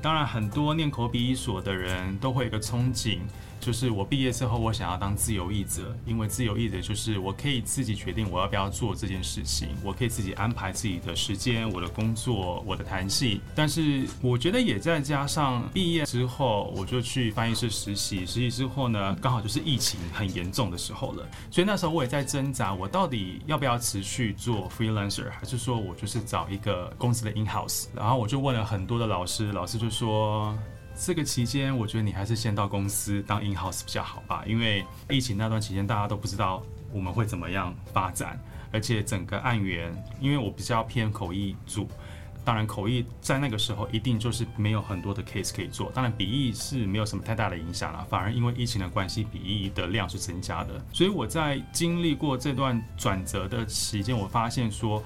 [0.01, 3.19] 当然，很多念口笔译所的人都会有一个憧憬。
[3.61, 13.39] 就是我毕业之后，我想要当自由译者，因为自由译者就是我可以自己决定我要不要做这件事情，我可以自己安排自己的时间、我的工作、我的弹性。
[13.53, 27.85] 但是我觉得也再加上毕业之后，我就去翻译室实习，实习之后呢，刚好就是疫情很严重的时候了，所以那时候我也在挣扎，我到底要不要持续做 freelancer，还是说我就是找一个公司的 in house？
[27.95, 30.57] 然后我就问了很多的老师，老师就说。
[30.97, 36.61] 这个期间，我觉得你还是先到公司当 in house 比较好吧，因为疫情那段期间，大家都不知道
[36.93, 38.39] 我们会怎么样发展，
[38.71, 41.89] 而且整个案源，因为我比较偏口译组，
[42.45, 55.03] 当然口译在那个时候一定就是没有很多的 case 可以做，当然笔译是没有什么太大的影响了，反而因为疫情的关系，笔译的量是增加的，所以我在经历过这段转折的期间，我发现说。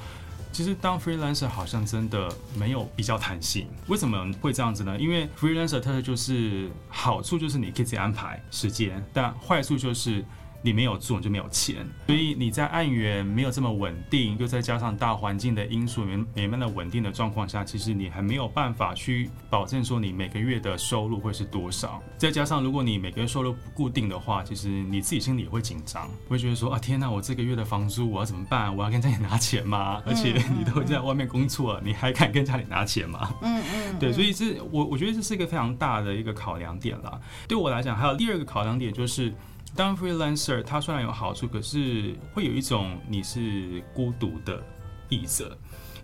[0.56, 4.98] 其实当 freelancer 好像真的没有比较弹性，为什么会这样子呢？
[4.98, 10.24] 因为 freelancer 特色就是好处就是你可以自己安排时间，但坏处就是。
[10.66, 22.02] 你没有做，你就没有钱，所以你在案源没有这么稳定，又再加上大环境的因素没没那么稳定的状况下，其实你还没有办法去保证说你每个月的收入会是多少。
[22.18, 28.76] 再加上如果你每个月收入不固定的话，其实你自己心里也会紧张，会觉得说啊天呐，我这个月的房租我要怎么办？
[28.76, 30.02] 我要跟家里拿钱吗？
[30.04, 33.36] 而且你都在外面工作，你还敢跟家里拿钱吗？
[33.44, 37.22] 嗯嗯，对，所以这我我觉得这是一个非常大的一个考量点了。
[37.48, 39.32] 对我来讲，还有第二个考量点就是。
[39.76, 44.64] 当 freelancer，它虽然有好处，可是会有一种你是孤独的
[45.10, 45.58] 译者，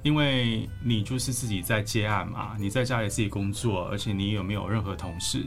[0.03, 5.45] 因为你就是自己在接案嘛，你在家里自己工作，而且你有没有任何同事？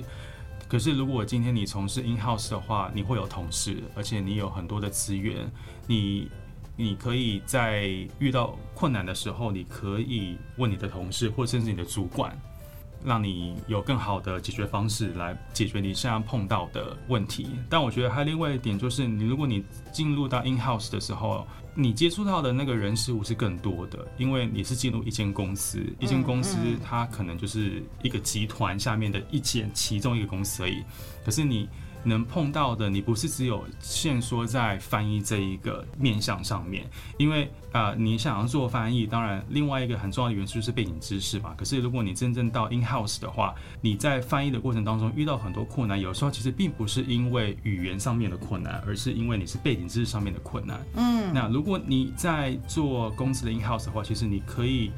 [0.66, 5.48] 可是如果今天你从事 in house 的话，你会有同事，而且你有很多的资源，
[5.86, 6.30] 你
[6.76, 12.36] 你可以在遇到困难的时候，你可以问你的同事，或甚至你的主管。
[13.04, 17.48] 让你有更好的解决方式来解决你现在碰到的问题。
[17.68, 30.82] 但我觉得还有另外一点就是，你如果你进入到 in house 的时候，你接触到的那个人事物是更多的，因为你是进入一间公司，一间公司它可能就是一个集团下面的一间其中一个公司而已。
[31.24, 31.68] 可是你。
[32.04, 36.88] 能碰到的，你不是只有限缩在翻译这一个面向上面，
[37.18, 41.54] 因为啊、呃，你想要做翻译，当然另外一个很重要的元素就是背景知识嘛。
[41.56, 50.78] 可是如果你真正到 in house 的话，你在翻译的过程当中遇到很多困难，有时候其实并不是因为语言上面的困难，而是因为你是背景知识上面的困难。
[50.96, 54.92] 嗯，那如果你在做公司的 in house 的话，其实你可以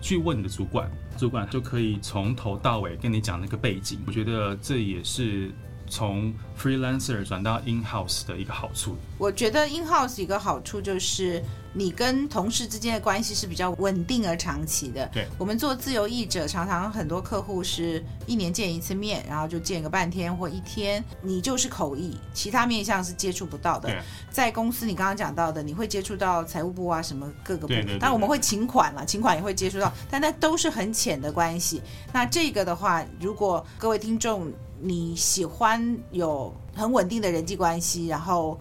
[0.00, 4.00] 去问你的主管，主管就可以从头到尾跟你讲那个背景。
[4.06, 5.52] 我觉得这也是。
[5.88, 15.06] 从 freelancer 转到 in house 的一个好处，我觉得 in house 一个好处就是你跟同事之间的关系是比较稳定而长期的。
[15.12, 23.90] 对，我们做自由译者，常常很多客户是一年见一次面，然后就见个半天或一天，你就是口译，其他面向是接触不到的。
[24.30, 31.82] 在公司你刚刚讲到的，你会接触到财务部啊什么各个部门，但我们会请款了，请款也会接触到，但那都是很浅的关系。
[32.12, 34.50] 那这个的话，如果各位听众。
[34.86, 38.60] 你喜欢有很稳定的人际关系，然后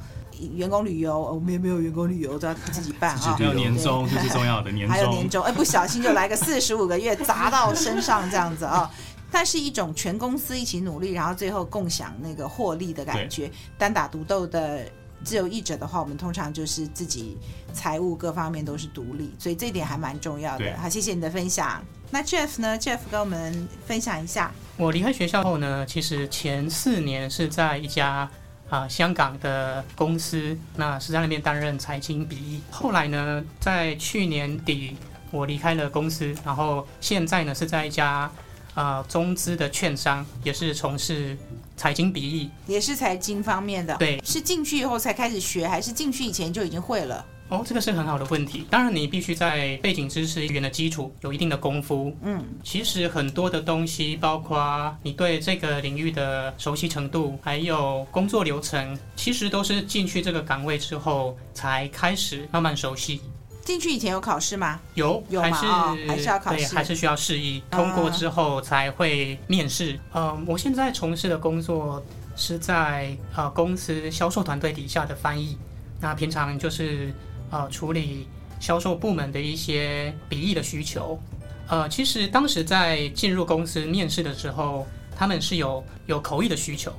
[0.53, 3.35] 员工旅游，我们也没有员工旅游，都要自己办啊。
[3.37, 4.95] 还有年终，这是重要的年终。
[4.95, 8.89] 还有年终，哎，不小心就来个四十五个月 砸到身上这样子啊。
[9.29, 13.51] 它是一种全公司一起努力，然后最后共享那个获利的感觉。
[13.77, 14.85] 单打独斗的
[15.23, 17.37] 自由译者的话，我们通常就是自己
[17.73, 20.77] 财务各方面都是独立，所以这一点还蛮重要的。
[20.77, 21.83] 好，谢谢你的分享。
[22.13, 24.51] 那 Jeff 呢？Jeff 跟我们分享一下。
[24.77, 28.29] 我离开学校后呢，其实前四年是在一家
[28.69, 32.61] 啊、呃、香港的公司，那是在那边担任财经笔译。
[32.69, 34.95] 后来呢，在去年底
[35.31, 38.31] 我离开了公司，然后现在呢是在一家。
[38.75, 41.37] 啊，中资的券商也是从事
[41.77, 43.95] 财经笔译，也是财经方面的。
[43.97, 47.23] 对，是进去以后才开始学，还是进去以前就已经会了？
[47.53, 48.65] 哦，这个是很好的问题。
[48.67, 52.11] 当然，你必须在背景知识、语言的基础有一定的功夫。
[52.23, 63.21] 嗯，其实很多的东西，包括你对这个领域的熟悉程度，还有工作流程，其实都是进去这个岗位之后才开始慢慢熟悉。
[63.63, 64.79] 进去以前有考试吗？
[64.95, 66.57] 有，有还是、哦、还是要考试？
[66.57, 69.93] 对，还是需要试译，通过之后才会面试。
[70.13, 72.03] 嗯、呃，我现在从事的工作
[72.35, 75.55] 是在呃公司销售团队底下的翻译，
[76.01, 77.13] 那平常就是
[77.53, 78.27] 呃处理
[78.59, 81.19] 销售部门的一些笔译的需求。
[81.67, 84.85] 呃，其实当时在进入公司面试的时候，
[85.15, 86.91] 他们是有有口译的需求。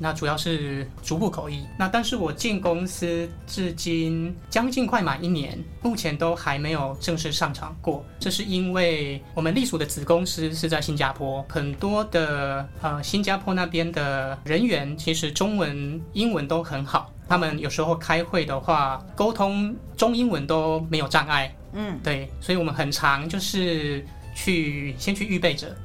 [0.00, 1.64] 那主要是逐步口译。
[1.78, 8.04] 那但是我进公司至今将近快满一年，目前都还没有正式上场过。
[8.18, 17.12] 这是因为我们隶属的子公司是在新加坡，很多的呃新加坡那边的人员其实中文、英文都很好。
[17.28, 21.54] 他们有时候开会的话，沟通中英文都没有障碍。
[21.72, 25.76] 嗯，对，所以我们很常就是去先去预备着。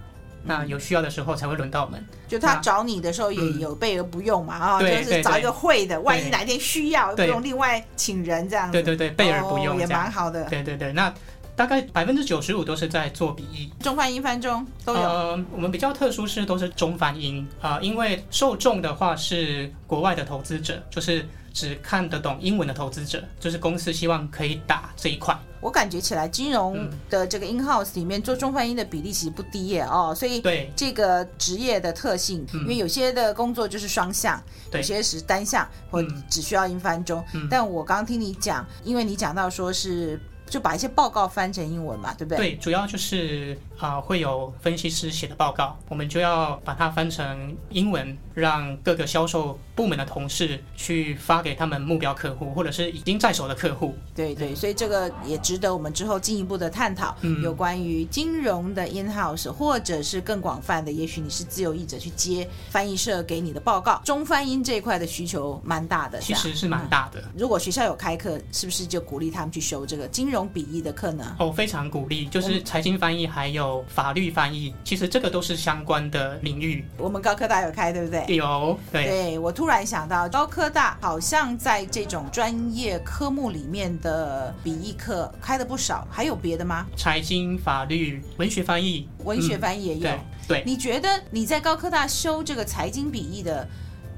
[0.46, 2.04] 那有需要的时候才会轮到我们。
[2.28, 8.72] 就他找你的时候也有备而不用嘛，啊、就是找一个会的，万一哪天需要，不用另外请人这样子。
[8.72, 10.46] 对对对，备而不用、哦、也蛮好的。
[10.46, 11.14] 对对对，那
[11.56, 15.00] 大概百分之九十五都是在做笔译，中翻英翻中都有。
[15.02, 21.26] 呃，我们比较特殊是都是中翻英啊、呃，因为受众的话是国外的投资者，就是。
[21.56, 25.34] 只看得懂英文的投资者，就是公司希望可以打这一块。
[25.62, 34.40] 我感觉起来，金融的这个 in house 里面做中翻英的比例其实不低耶哦，所以对这个职业的特性，因为有些的工作就是双向，
[34.74, 37.24] 有些是单向或只需要英翻中。
[37.50, 40.20] 但我刚刚听你讲，因为你讲到说是。
[40.48, 42.38] 就把一些报告翻成英文嘛，对不对？
[42.38, 53.96] 对，主要就是啊、呃，会有分析师写的报告，我们就要把它翻成英文，让各个销售部门的同事去发给他们目标客户，或者是已经在手的客户。
[54.16, 67.32] 对对，所以这个也值得我们之后进一步的探讨，嗯、有关于金融的 in house，或者是更广泛的，也许你是自由译者去接翻译社给你的报告，中翻英这一块的需求蛮大的，其实是蛮大的、嗯。
[67.36, 70.35] 如果学校有开课，是不是就鼓励他们去修这个金融？
[70.36, 71.34] 这种笔译的课呢？
[71.40, 76.84] 哦，非常鼓励，就是财经翻译还有法律翻译，其实这个都是相关的领域。
[76.98, 78.36] 我们高科大有开，对不对？
[78.36, 79.06] 有，对。
[79.06, 86.86] 对，我突然想到，高科大好像在这种专业科目里面的笔译课开的不少，还有别的吗？
[86.98, 90.10] 财经、法律、文学翻译，文学翻译也有。
[90.10, 90.20] 嗯、
[90.50, 93.66] 对，对，你觉得你在高科大修这个财经笔译的？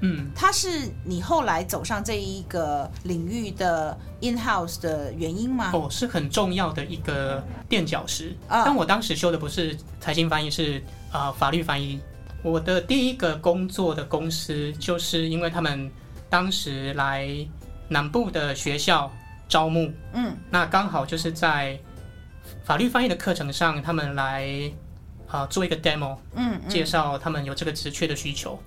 [0.02, 5.72] 嗯，它是你后来走上这一个领域的 in house 的原因吗？
[5.74, 8.36] 哦，是很重要的一个垫脚石。
[8.48, 10.80] 啊，但我当时修的不是财经翻译，是
[11.12, 12.00] 啊、呃、法律翻译。
[12.43, 15.91] 我的第一个工作的公司，就是因为他们
[16.30, 17.28] 当时来
[17.89, 19.12] 南部的学校
[19.50, 21.78] 招募，嗯，那刚好就是在
[22.64, 24.72] 法律翻译的课程上，他们来
[25.28, 28.58] 啊、呃、做一个 demo，嗯，嗯，介绍他们有这个职缺的需求。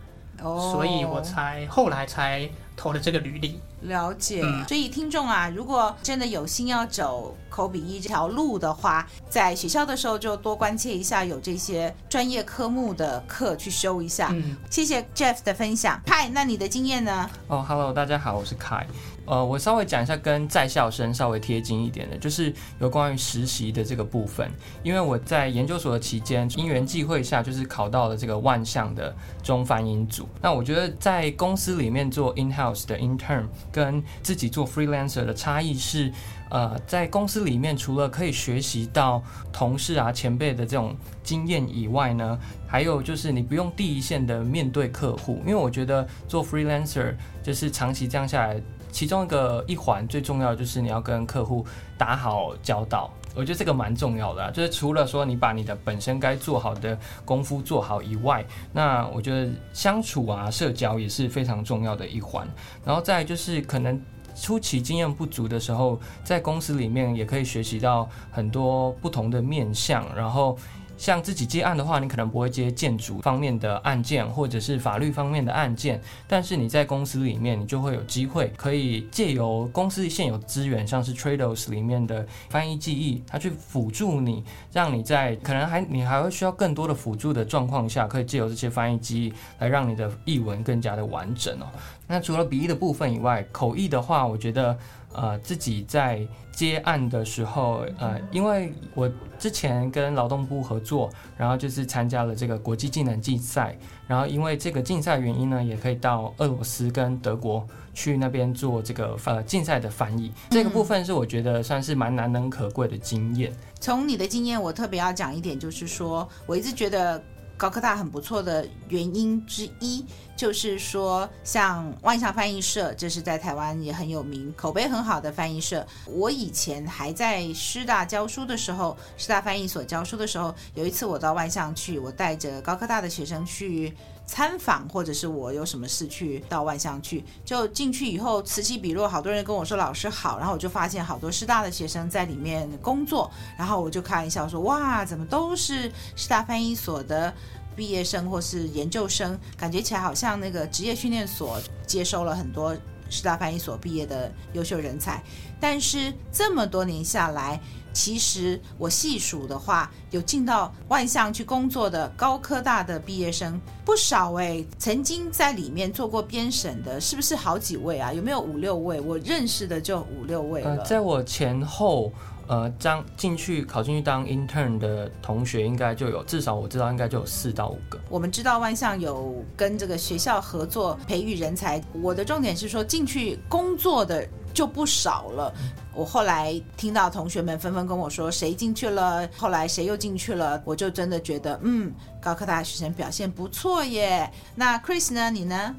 [0.42, 3.60] 哦，所以我才后来才投了这个履历。
[3.82, 14.28] 了解，嗯，所以听众啊，如果真的有心要走口笔译这条路的话，在学校的时候就多关切一下有这些专业科目的课去修一下。
[14.32, 15.98] 嗯，谢谢 Jeff 的分享。
[16.04, 17.30] Kai，那你的经验呢？
[17.48, 18.84] 哦，Hello，大家好，我是 Kai。
[19.30, 24.50] 呃，我稍微讲一下跟在校生稍微贴近一点的，就是有关于实习的这个部分。
[24.82, 30.28] 因为我在研究所的期间，因缘际会下，就是考到了这个万象的中翻英组。
[30.42, 36.12] 那我觉得在公司里面做 in house 的 intern，跟自己做 freelancer 的差异是，
[36.48, 39.22] 呃，在公司里面除了可以学习到
[39.52, 47.14] 同事啊前辈的这种经验以外呢，还有就是你不用第一线的面对客户，因为我觉得做 freelancer
[47.44, 48.60] 就是长期这样下来。
[48.90, 51.64] 其中一个一环最重要的就是你要跟客户
[51.96, 53.10] 打好交道。
[53.34, 62.48] 我觉得这个蛮重要的，就是除了说你把你的本身该做好的功夫做好以外，那我觉得相处啊、社交也是非常重要的一环。
[62.84, 64.00] 然后再就是可能
[64.34, 70.58] 初期经验不足的时候，在公司里面也可以学习到很多不同的面向，然后。
[71.00, 75.98] 像自己接案的话，你可能不会接建筑方面的案件，或者是法律方面的案件，
[76.28, 84.44] 但是你在公司里面，你就会有机会可以借由公司现有资源，像是 Trados 里面的翻译记忆，它去辅助你，
[84.74, 91.66] 让你在可能还你还会需要更多的辅助的状况下，可以借由这些翻译记忆来让你的译文更加的完整哦。
[92.06, 94.76] 那除了笔译的部分以外，口译的话，我觉得。
[95.12, 110.28] 呃，自己在接案的时候，呃，因为我之前跟劳动部合作，然后就是参加了这个国际技能竞赛，然后因为这个竞赛原因呢，也可以到俄罗斯跟德国去那边做这个呃竞赛的翻译。
[110.28, 110.32] 嗯。
[110.50, 113.52] 这个部分是我觉得算是蛮难能可贵的经验。
[113.80, 117.22] 从你的经验，我特别要讲一点，就是说我一直觉得。
[117.60, 120.02] 高科大很不错的原因之一，
[120.34, 125.86] 就是说，像万象翻译社，这是在台湾也很有名、口碑很好的翻译社。
[126.06, 133.92] 我以前还在师大教书的时候，师大翻译所教书的时候，有一次我到万象去，我带着高科大的学生去
[134.30, 143.28] 参访，或者是我有什么事去到万象去，就进去以后此起彼落，好多人跟我说老师好，然后我就发现好多师大的学生在里面工作，
[143.58, 147.34] 然后我就开玩笑说哇，怎么都是师大翻译所的
[147.74, 152.72] 毕业生或是研究生，感觉起来好像那个职业训练所接收了很多
[153.08, 155.20] 师大翻译所毕业的优秀人才，
[155.58, 157.60] 但是这么多年下来。
[157.92, 168.12] 其实我细数的话，有进到万象去工作的高科大的毕业生不少哎，曾经在里面做过编审的，是不是好几位啊？
[168.12, 169.00] 有没有五六位？
[169.00, 170.76] 我认识的就五六位了。
[170.76, 172.12] 呃，在我前后，
[172.46, 177.98] 呃，将进去考进去当 intern 的同学，应该就有至少我知道应该就有四到五个。
[178.08, 184.26] 我们知道万象有跟这个学校合作培育人才，我的重点是说进去工作的。
[184.52, 185.52] 就不少了。
[185.92, 194.30] 我后来听到同学们纷纷跟我说，谁进去了，后来谁又进去了，我就真的觉得，嗯，高科大学生表现不错耶。
[194.54, 195.30] 那 Chris 呢？
[195.30, 195.74] 你呢？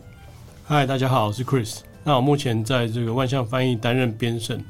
[0.65, 1.78] 嗨，大家好，我是 Chris。
[2.03, 4.63] 那我目前在这个万象翻译担任编审。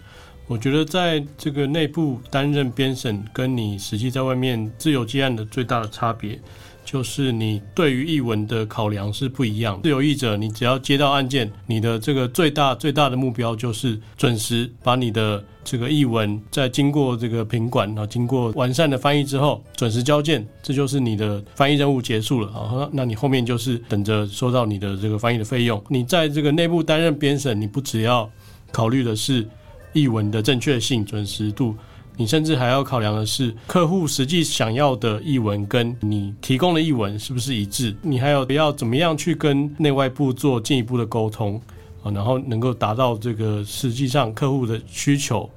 [0.47, 6.37] 我觉得在这个内部担任编审，跟你实际在外面自由接案的最大的差别。
[6.91, 9.83] 就是你对于译文的考量是不一样的。
[9.83, 22.89] 自由译者，你只要接到案件，你的这个最大最大的目标就是准时把你的这个译文在经过这个品管啊，经过完善的翻译之后，准时交件，这就是你的翻译任务结束了啊。
[22.91, 25.81] 那你后面就是等着收到你的这个翻译的费用。
[25.87, 28.29] 你在这个内部担任编审，你不只要
[28.69, 29.47] 考虑的是
[29.93, 31.73] 译文的正确性、准时度。
[32.21, 37.95] 你甚至还要考量的是客户实际想要的译文跟你提供的译文是不是一致？
[38.03, 41.59] 你还有要怎么样去跟内外部做进一步的沟通
[42.03, 45.49] 啊，然后能够达到这个实际上客户的需求。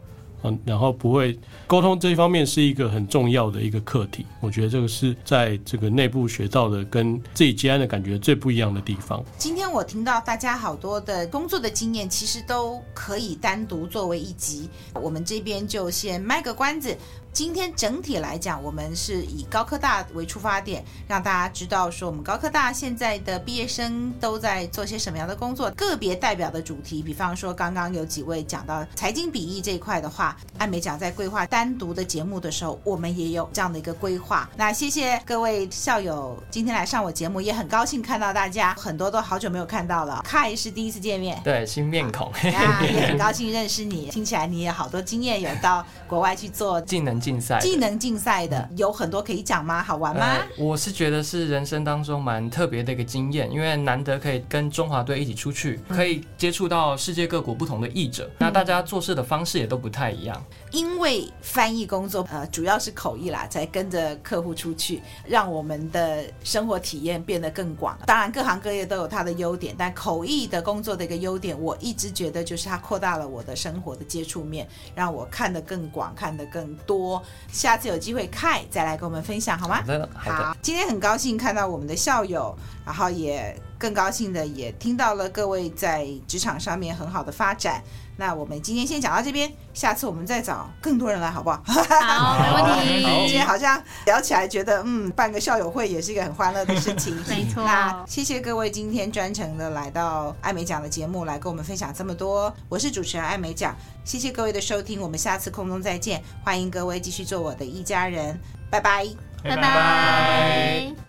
[0.45, 9.25] 嗯，然后不会沟通这一方面是一个很重要的一个课题，我觉得这个是在这个内部学到的，跟自己接案的感觉最不一样的地方。
[9.39, 16.97] 今天我听到大家好多的工作的经验，其实都可以单独作为一集，我们这边就先卖个关子。
[17.35, 25.69] 今天整体来讲，我们是以高科大为出发点，让大家知道说我们高科大现在的毕业生都在做些什么样的工作。
[25.73, 34.49] 个别代表的主题，比方说刚刚有几位讲到财经笔译这一块的话，艾美奖在规划单独的节目的时候，我们也有这样的一个规划。
[34.57, 40.25] 那谢谢各位校友今天来上我节目，也很高兴看到大家，很多都好久没有看到了。
[40.25, 44.09] Kai 是第一次见面， 对，新面孔， 啊，也很高兴认识你。
[44.11, 47.24] 听起来你也好多经验，有到国外去做 技能。
[47.25, 49.83] 竞赛技能竞赛的有很多可以讲吗？
[49.83, 50.27] 好玩吗？
[50.37, 60.45] 呃，我是觉得是人生当中蛮特别的一个经验，因为难得可以跟中华队一起出去，可以接触到世界各国不同的译者，那大家做事的方式也都不太一样。
[60.71, 67.99] 因为翻译工作呃主要是口译啦，才跟着客户出去，让我们的生活体验变得更广。
[68.05, 77.14] 当然各行各业都有它的优点，但口译的工作的一个优点，我一直觉得就是它扩大了我的生活的接触面，让我看得更广，看得更多。
[77.53, 79.77] 下次有机会看再来跟我们分享好吗？
[79.77, 80.37] 好的，好的。
[80.37, 87.83] 好，今天很高兴看到我们的校友，然后也更高兴的也听到了各位在职场上面很好的发展。
[88.17, 91.63] 那我们今天先讲到这边，下次我们再找更多人来，好不好？
[91.67, 93.05] 好，没问题。
[93.27, 97.15] 今天好像聊起来觉得，嗯，办个校友会也是一个很欢乐的事情。
[97.29, 97.65] 没错。
[97.65, 102.55] 那谢谢各位今天专程的来到艾美奖的节目来跟我们分享这么多。
[102.69, 106.23] 我是主持人艾美奖，谢谢各位的收听，我们下次空中再见。
[106.45, 108.39] 欢迎各位继续做我的一家人，
[108.71, 109.07] 拜拜，
[109.43, 111.04] 拜拜。